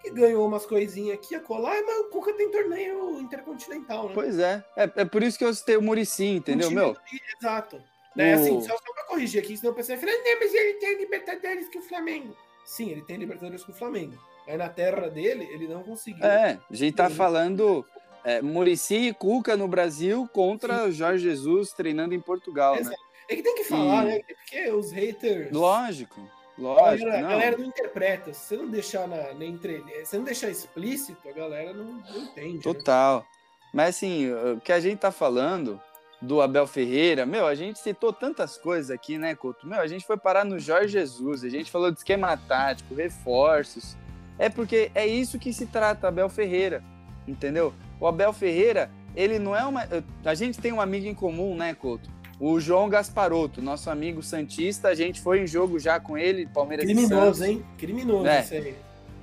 [0.01, 4.14] que ganhou umas coisinhas aqui a colar, mas o Cuca tem torneio intercontinental, né?
[4.14, 4.64] Pois é.
[4.76, 6.96] É, é por isso que eu citei o Murici, entendeu, um meu?
[7.38, 7.82] Exato.
[8.16, 8.40] Né, o...
[8.40, 11.68] Assim, só, só pra corrigir aqui, senão o pessoal falar, não, mas ele tem Libertadores
[11.72, 12.36] com o Flamengo.
[12.64, 14.18] Sim, ele tem Libertadores com o Flamengo.
[14.46, 16.24] Aí na terra dele, ele não conseguiu.
[16.24, 17.86] É, a gente tá falando
[18.24, 20.92] é, Murici e Cuca no Brasil contra Sim.
[20.92, 22.92] Jorge Jesus treinando em Portugal, né?
[23.28, 24.09] É que tem que falar, e...
[24.09, 24.20] né?
[24.26, 25.53] Porque os haters.
[25.53, 26.20] Lógico.
[26.61, 27.28] Lógico, a galera, não.
[27.28, 28.34] a galera não interpreta.
[28.34, 29.82] Se você não deixar na, na entre...
[30.04, 32.56] se não deixar explícito, a galera não, não entende.
[32.56, 32.62] Né?
[32.62, 33.20] Total.
[33.20, 33.24] Né?
[33.72, 35.80] Mas assim, o que a gente tá falando
[36.20, 39.66] do Abel Ferreira, meu, a gente citou tantas coisas aqui, né, Couto?
[39.66, 43.96] Meu, a gente foi parar no Jorge Jesus, a gente falou de esquema tático, reforços.
[44.38, 46.84] É porque é isso que se trata, Abel Ferreira,
[47.26, 47.72] entendeu?
[47.98, 49.86] O Abel Ferreira, ele não é uma.
[50.24, 52.11] A gente tem um amigo em comum, né, Couto?
[52.41, 56.86] O João Gasparotto, nosso amigo Santista, a gente foi em jogo já com ele, Palmeiras
[56.86, 57.62] Criminoso, hein?
[57.76, 58.74] Criminoso é, isso aí.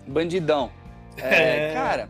[0.06, 0.72] Bandidão.
[1.18, 1.74] É, é.
[1.74, 2.10] Cara,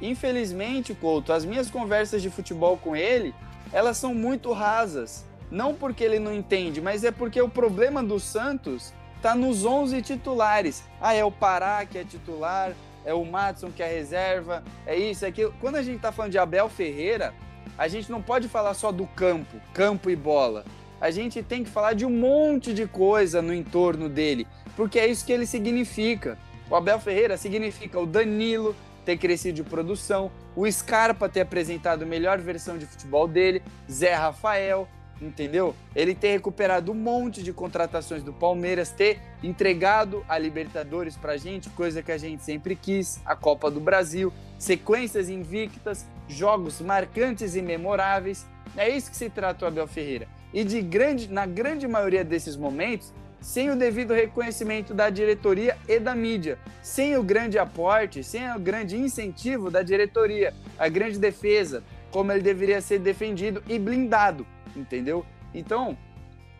[0.00, 3.34] infelizmente, Couto, as minhas conversas de futebol com ele,
[3.74, 5.22] elas são muito rasas.
[5.50, 10.00] Não porque ele não entende, mas é porque o problema do Santos tá nos 11
[10.00, 10.82] titulares.
[10.98, 12.72] Ah, é o Pará que é titular,
[13.04, 15.54] é o Matson que é reserva, é isso, é aquilo.
[15.60, 17.34] Quando a gente tá falando de Abel Ferreira,
[17.76, 20.64] a gente não pode falar só do campo, campo e bola.
[21.00, 24.46] A gente tem que falar de um monte de coisa no entorno dele,
[24.76, 26.38] porque é isso que ele significa.
[26.70, 32.06] O Abel Ferreira significa o Danilo ter crescido de produção, o Scarpa ter apresentado a
[32.06, 34.86] melhor versão de futebol dele, Zé Rafael,
[35.20, 35.74] entendeu?
[35.94, 41.70] Ele ter recuperado um monte de contratações do Palmeiras, ter entregado a Libertadores pra gente,
[41.70, 47.62] coisa que a gente sempre quis, a Copa do Brasil, sequências invictas, jogos marcantes e
[47.62, 48.46] memoráveis.
[48.76, 50.28] É isso que se trata o Abel Ferreira.
[50.52, 55.98] E de grande, na grande maioria desses momentos, sem o devido reconhecimento da diretoria e
[55.98, 61.82] da mídia, sem o grande aporte, sem o grande incentivo da diretoria, a grande defesa,
[62.10, 64.46] como ele deveria ser defendido e blindado
[64.78, 65.24] entendeu?
[65.54, 65.96] Então,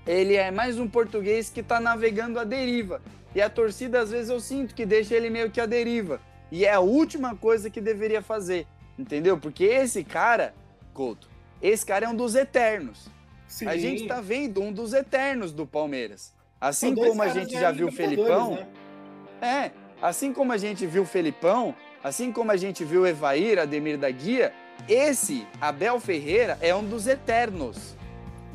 [0.06, 3.00] ele é mais um português que está navegando à deriva.
[3.34, 6.20] E a torcida, às vezes, eu sinto que deixa ele meio que à deriva.
[6.50, 8.66] E é a última coisa que deveria fazer,
[8.99, 9.38] entendeu?
[9.38, 10.55] Porque esse cara,
[10.92, 11.28] Couto,
[11.62, 13.09] esse cara é um dos eternos.
[13.46, 13.66] Sim.
[13.66, 16.34] A gente está vendo um dos eternos do Palmeiras.
[16.61, 18.57] Assim como a gente já viu o Felipão.
[18.57, 18.66] Né?
[19.40, 19.70] É,
[20.03, 23.96] assim como a gente viu o Felipão, assim como a gente viu o Evair, Ademir
[23.96, 24.53] da Guia,
[24.88, 27.96] esse Abel Ferreira é um dos eternos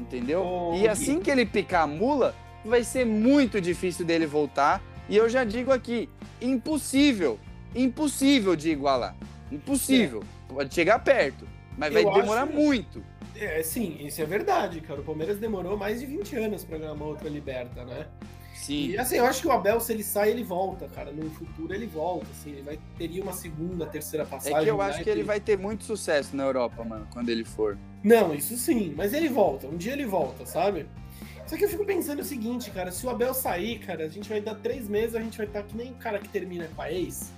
[0.04, 0.44] entendeu?
[0.46, 4.82] Oh, e assim que ele picar a mula, vai ser muito difícil dele voltar.
[5.10, 6.10] E eu já digo aqui,
[6.42, 7.40] impossível,
[7.76, 9.16] impossível de igualar.
[9.52, 10.24] Impossível.
[10.54, 11.48] Pode chegar perto,
[11.78, 12.54] mas eu vai demorar acho...
[12.54, 13.04] muito.
[13.36, 15.02] É, sim, isso é verdade, cara.
[15.02, 18.08] O Palmeiras demorou mais de 20 anos para ganhar uma outra liberta, né?
[18.54, 18.92] Sim.
[18.92, 21.12] E assim, eu acho que o Abel, se ele sai, ele volta, cara.
[21.12, 24.58] No futuro ele volta, assim, ele vai teria uma segunda, terceira passagem.
[24.58, 25.04] É que eu acho né?
[25.04, 27.78] que ele vai ter muito sucesso na Europa, mano, quando ele for.
[28.04, 30.86] Não, isso sim, mas ele volta, um dia ele volta, sabe?
[31.46, 34.30] Só que eu fico pensando o seguinte, cara, se o Abel sair, cara, a gente
[34.30, 36.82] vai dar três meses, a gente vai estar que nem o cara que termina com
[36.82, 37.32] a ex.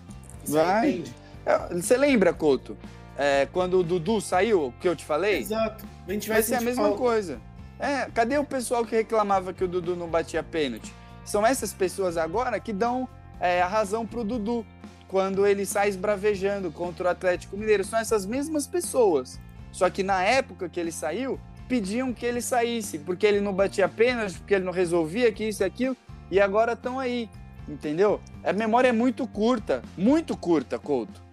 [0.47, 1.03] Vai.
[1.45, 2.77] É, você lembra, Couto?
[3.17, 5.39] É, quando o Dudu saiu, que eu te falei?
[5.39, 5.85] Exato.
[6.07, 6.97] A gente vai, vai ser a mesma falta.
[6.97, 7.41] coisa.
[7.79, 10.93] É, cadê o pessoal que reclamava que o Dudu não batia pênalti?
[11.23, 13.07] São essas pessoas agora que dão
[13.39, 14.65] é, a razão pro Dudu
[15.07, 17.83] quando ele sai esbravejando contra o Atlético Mineiro.
[17.83, 19.39] São essas mesmas pessoas.
[19.71, 23.89] Só que na época que ele saiu, pediam que ele saísse, porque ele não batia
[23.89, 25.97] pênalti, porque ele não resolvia que isso e aquilo,
[26.31, 27.29] e agora estão aí,
[27.67, 28.21] entendeu?
[28.43, 31.24] A memória é muito curta, muito curta, Couto.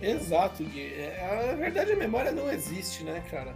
[0.00, 0.94] Exato, Gui.
[0.94, 3.54] É, a verdade, a memória não existe, né, cara?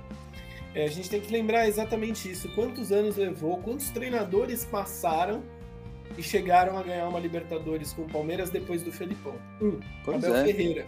[0.75, 2.49] É, a gente tem que lembrar exatamente isso.
[2.55, 5.43] Quantos anos levou, quantos treinadores passaram
[6.17, 9.39] e chegaram a ganhar uma Libertadores com o Palmeiras depois do Felipão?
[9.61, 10.45] Um, pois Abel é.
[10.45, 10.87] Ferreira.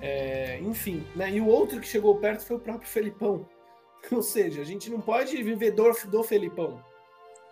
[0.00, 1.30] É, enfim, né?
[1.30, 3.46] E o outro que chegou perto foi o próprio Felipão.
[4.12, 6.80] Ou seja, a gente não pode viver do, do Felipão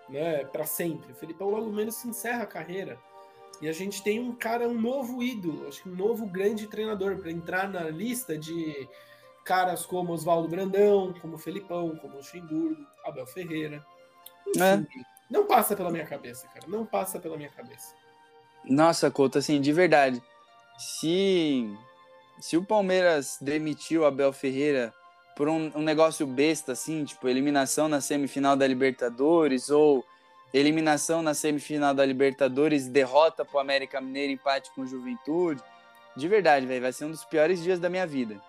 [0.09, 1.13] né, para sempre.
[1.13, 2.99] O Felipão logo menos se encerra a carreira.
[3.61, 7.17] E a gente tem um cara, um novo ídolo, acho que um novo grande treinador
[7.17, 8.89] para entrar na lista de
[9.45, 13.85] caras como Oswaldo Brandão, como Felipão, como Luxemburgo, Abel Ferreira.
[14.49, 14.87] Enfim, é.
[15.31, 16.67] Não passa pela minha cabeça, cara.
[16.69, 17.95] Não passa pela minha cabeça.
[18.65, 20.23] Nossa, Couto, assim, de verdade.
[20.79, 21.75] Se
[22.41, 24.93] se o Palmeiras demitiu o Abel Ferreira
[25.37, 30.05] por um, um, negócio besta, assim, tipo eliminação na semifinal da Libertadores ou
[30.57, 35.63] eliminação na semifinal da Libertadores, derrota pro América Mineiro, empate com o Juventude.
[36.17, 38.41] De verdade, velho, vai ser um dos piores dias da minha vida.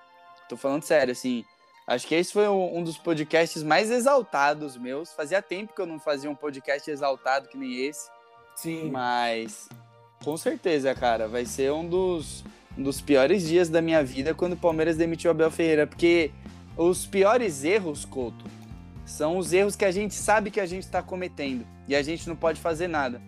[0.47, 1.43] Tô falando sério, assim.
[1.85, 5.11] Acho que esse foi um, um dos podcasts mais exaltados meus.
[5.13, 8.09] Fazia tempo que eu não fazia um podcast exaltado que nem esse.
[8.55, 8.89] Sim.
[8.89, 9.67] Mas,
[10.23, 12.43] com certeza, cara, vai ser um dos
[12.77, 16.31] um dos piores dias da minha vida quando o Palmeiras demitiu o Abel Ferreira, porque
[16.77, 18.45] os piores erros, Couto,
[19.07, 22.27] São os erros que a gente sabe que a gente está cometendo e a gente
[22.27, 23.21] não pode fazer nada.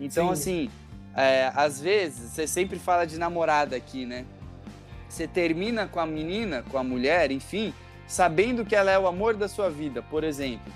[0.00, 0.32] Então, Sim.
[0.32, 0.70] assim,
[1.14, 4.24] é, às vezes, você sempre fala de namorada aqui, né?
[5.06, 7.74] Você termina com a menina, com a mulher, enfim,
[8.06, 10.72] sabendo que ela é o amor da sua vida, por exemplo,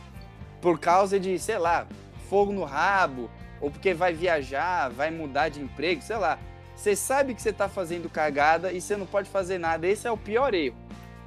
[0.60, 1.86] por causa de, sei lá,
[2.28, 6.38] fogo no rabo, ou porque vai viajar, vai mudar de emprego, sei lá.
[6.76, 9.86] Você sabe que você está fazendo cagada e você não pode fazer nada.
[9.86, 10.76] Esse é o pior erro.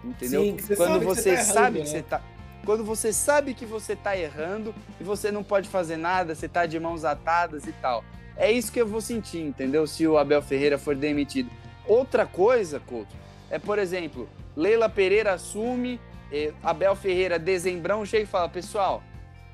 [0.04, 0.42] Entendeu?
[0.44, 1.86] Sim, você Quando sabe você, que você tá sabe errando, que né?
[1.86, 2.22] você está
[2.66, 6.66] quando você sabe que você está errando e você não pode fazer nada, você está
[6.66, 8.04] de mãos atadas e tal.
[8.36, 9.86] É isso que eu vou sentir, entendeu?
[9.86, 11.50] Se o Abel Ferreira for demitido.
[11.88, 13.16] Outra coisa, Couto,
[13.50, 16.02] é, por exemplo, Leila Pereira assume,
[16.64, 19.04] Abel Ferreira, dezembrão, chega e fala: pessoal,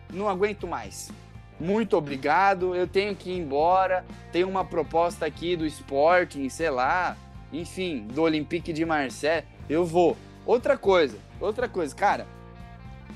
[0.09, 1.11] não aguento mais.
[1.59, 4.05] Muito obrigado, eu tenho que ir embora.
[4.31, 7.15] Tem uma proposta aqui do Sporting, sei lá,
[7.51, 9.45] enfim, do Olympique de Marseille.
[9.69, 10.17] Eu vou.
[10.43, 12.25] Outra coisa, outra coisa, cara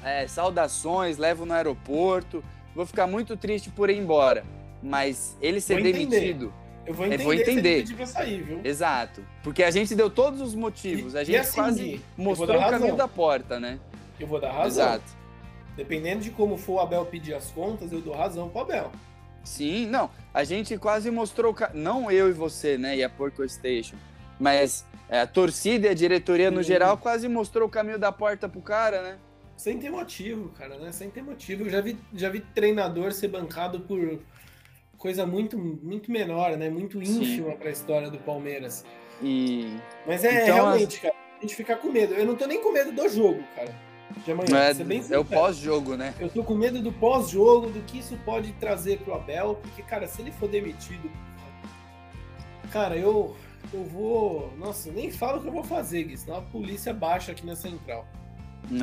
[0.06, 2.44] é, saudações, levo no aeroporto.
[2.76, 4.46] Vou ficar muito triste por ir embora.
[4.82, 6.54] Mas ele ser demitido.
[6.86, 8.06] Eu vou entender, é, vou entender.
[8.06, 8.62] sair, viu?
[8.64, 9.26] Exato.
[9.42, 11.16] Porque a gente deu todos os motivos.
[11.16, 13.80] a gente assim, quase mostrou o caminho da porta, né?
[14.20, 14.86] Eu vou dar razão.
[14.86, 15.26] Exato.
[15.76, 18.92] Dependendo de como for o Abel pedir as contas, eu dou razão pro Abel.
[19.44, 20.12] Sim, não.
[20.32, 23.96] A gente quase mostrou, não eu e você, né, e a Porco Station,
[24.40, 28.48] mas é, a torcida e a diretoria no geral quase mostrou o caminho da porta
[28.48, 29.18] pro cara, né?
[29.56, 30.92] Sem ter motivo, cara, né?
[30.92, 31.64] Sem ter motivo.
[31.64, 34.20] Eu já vi, já vi treinador ser bancado por
[34.98, 36.70] coisa muito, muito menor, né?
[36.70, 38.86] Muito ínfima para a história do Palmeiras.
[39.22, 39.78] E...
[40.06, 42.14] Mas é então, realmente, cara, a gente fica com medo.
[42.14, 43.74] Eu não tô nem com medo do jogo, cara.
[44.24, 44.58] De amanhã.
[44.58, 46.14] É, bem é o pós-jogo, né?
[46.20, 50.08] Eu tô com medo do pós-jogo, do que isso pode trazer pro Abel, porque, cara,
[50.08, 51.10] se ele for demitido,
[52.72, 53.36] cara, eu,
[53.74, 54.54] eu vou.
[54.58, 57.56] Nossa, nem falo o que eu vou fazer, Gui, senão a polícia baixa aqui na
[57.56, 58.08] central.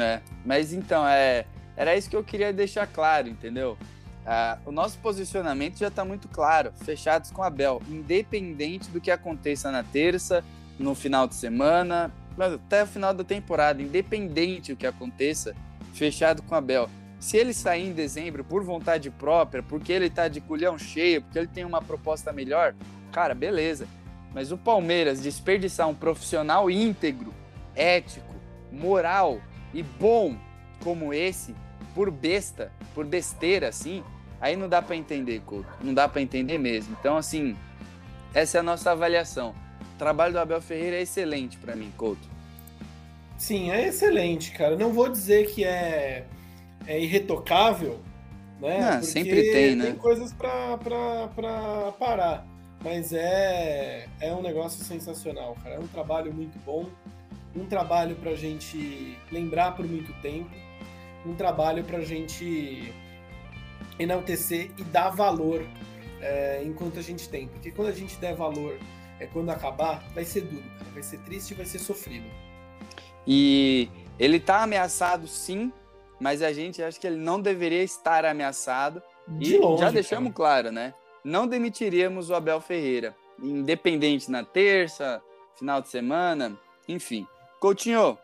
[0.00, 1.44] É, mas então, é,
[1.76, 3.76] era isso que eu queria deixar claro, entendeu?
[4.24, 9.10] Ah, o nosso posicionamento já está muito claro, fechados com a Bel, independente do que
[9.10, 10.44] aconteça na terça,
[10.78, 15.54] no final de semana, até o final da temporada, independente do que aconteça,
[15.92, 16.88] fechado com a Bel.
[17.18, 21.38] Se ele sair em dezembro por vontade própria, porque ele está de culhão cheio, porque
[21.38, 22.74] ele tem uma proposta melhor,
[23.12, 23.86] cara, beleza.
[24.34, 27.32] Mas o Palmeiras desperdiçar um profissional íntegro,
[27.74, 28.34] ético,
[28.72, 29.40] moral,
[29.72, 30.36] e bom
[30.82, 31.54] como esse,
[31.94, 34.02] por besta, por besteira assim,
[34.40, 35.68] aí não dá para entender, Couto.
[35.82, 36.96] Não dá para entender mesmo.
[36.98, 37.56] Então, assim,
[38.34, 39.54] essa é a nossa avaliação.
[39.94, 42.28] O trabalho do Abel Ferreira é excelente para mim, Couto.
[43.38, 44.76] Sim, é excelente, cara.
[44.76, 46.26] Não vou dizer que é,
[46.86, 48.00] é irretocável,
[48.60, 48.80] né?
[48.80, 49.86] Não, Porque sempre tem, né?
[49.86, 50.78] Tem coisas para
[51.98, 52.46] parar.
[52.84, 55.76] Mas é, é um negócio sensacional, cara.
[55.76, 56.86] É um trabalho muito bom
[57.54, 60.50] um trabalho para a gente lembrar por muito tempo,
[61.26, 62.92] um trabalho para a gente
[63.98, 65.64] enaltecer e dar valor
[66.20, 67.48] é, enquanto a gente tem.
[67.48, 68.78] Porque quando a gente der valor,
[69.20, 70.90] é quando acabar, vai ser duro, cara.
[70.92, 72.26] vai ser triste e vai ser sofrido.
[73.26, 73.88] E
[74.18, 75.72] ele está ameaçado sim,
[76.18, 79.02] mas a gente acha que ele não deveria estar ameaçado.
[79.28, 80.34] De e longe, já deixamos cara.
[80.34, 80.94] claro, né?
[81.24, 85.22] Não demitiríamos o Abel Ferreira, independente na terça,
[85.56, 87.26] final de semana, enfim.
[87.62, 88.18] Coutinho,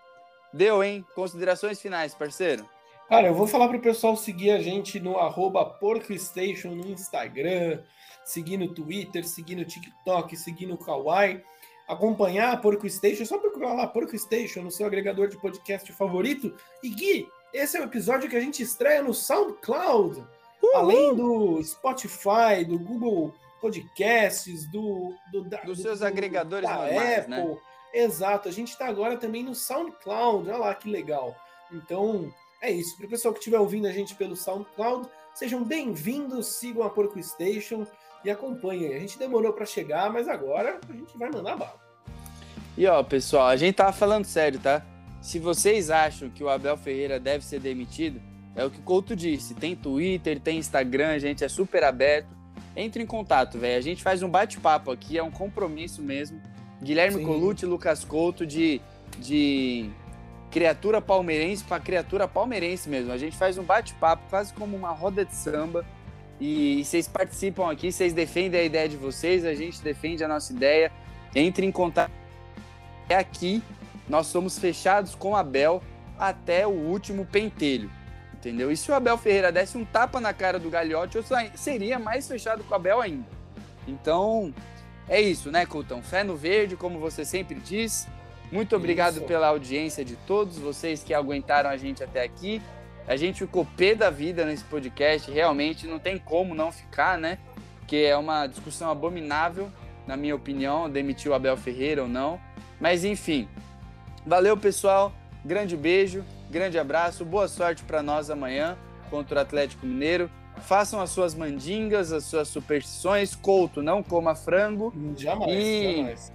[0.52, 1.06] deu, hein?
[1.14, 2.68] Considerações finais, parceiro?
[3.08, 7.80] Cara, eu vou falar pro pessoal seguir a gente no arroba PorcoStation no Instagram,
[8.24, 11.40] seguir no Twitter, seguir no TikTok, seguir no Kawaii,
[11.86, 16.52] acompanhar a PorcoStation, só procurar lá PorcoStation no seu agregador de podcast favorito.
[16.82, 20.18] E Gui, esse é o episódio que a gente estreia no SoundCloud,
[20.60, 20.76] Uhul.
[20.76, 27.28] além do Spotify, do Google Podcasts, do, do dos do, seus do, agregadores da normais,
[27.28, 27.40] né?
[27.40, 27.67] Apple, né?
[27.92, 31.34] Exato, a gente está agora também no SoundCloud, olha lá que legal.
[31.72, 32.96] Então, é isso.
[32.96, 37.22] Para o pessoal que estiver ouvindo a gente pelo SoundCloud, sejam bem-vindos, sigam a Porco
[37.22, 37.86] Station
[38.24, 38.94] e acompanhem.
[38.94, 41.80] A gente demorou para chegar, mas agora a gente vai mandar bala.
[42.76, 44.84] E ó, pessoal, a gente tava falando sério, tá?
[45.20, 48.20] Se vocês acham que o Abel Ferreira deve ser demitido,
[48.54, 49.54] é o que o Couto disse.
[49.54, 52.36] Tem Twitter, tem Instagram, a gente é super aberto.
[52.76, 53.76] Entre em contato, velho.
[53.76, 56.40] A gente faz um bate-papo aqui, é um compromisso mesmo.
[56.82, 57.24] Guilherme Sim.
[57.24, 58.80] Colucci Lucas Couto de,
[59.18, 59.90] de
[60.50, 63.12] criatura palmeirense para criatura palmeirense mesmo.
[63.12, 65.84] A gente faz um bate-papo, quase como uma roda de samba.
[66.40, 70.52] E, vocês participam aqui, vocês defendem a ideia de vocês, a gente defende a nossa
[70.52, 70.92] ideia.
[71.34, 72.12] Entre em contato.
[73.08, 73.62] É aqui,
[74.08, 75.82] nós somos fechados com a Abel
[76.18, 77.90] até o último pentelho.
[78.32, 78.70] Entendeu?
[78.70, 81.24] E se o Abel Ferreira desse um tapa na cara do Gagliotti, eu
[81.54, 83.26] seria mais fechado com o Abel ainda.
[83.86, 84.54] Então,
[85.08, 86.02] é isso, né, Coutão?
[86.02, 88.06] Fé no verde, como você sempre diz.
[88.50, 89.24] Muito obrigado isso.
[89.24, 92.62] pela audiência de todos vocês que aguentaram a gente até aqui.
[93.06, 97.38] A gente ficou pé da vida nesse podcast, realmente não tem como não ficar, né?
[97.86, 99.70] Que é uma discussão abominável,
[100.06, 102.38] na minha opinião, demitir o Abel Ferreira ou não.
[102.78, 103.48] Mas enfim,
[104.26, 108.76] valeu pessoal, grande beijo, grande abraço, boa sorte para nós amanhã
[109.10, 110.30] contra o Atlético Mineiro.
[110.60, 113.34] Façam as suas mandingas, as suas superstições.
[113.34, 114.92] Couto, não coma frango.
[115.16, 115.96] Jamais, e...
[115.96, 116.32] jamais.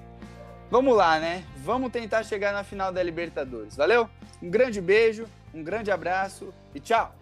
[0.69, 1.43] Vamos lá, né?
[1.57, 3.75] Vamos tentar chegar na final da Libertadores.
[3.75, 4.09] Valeu?
[4.41, 7.15] Um grande beijo, um grande abraço e tchau!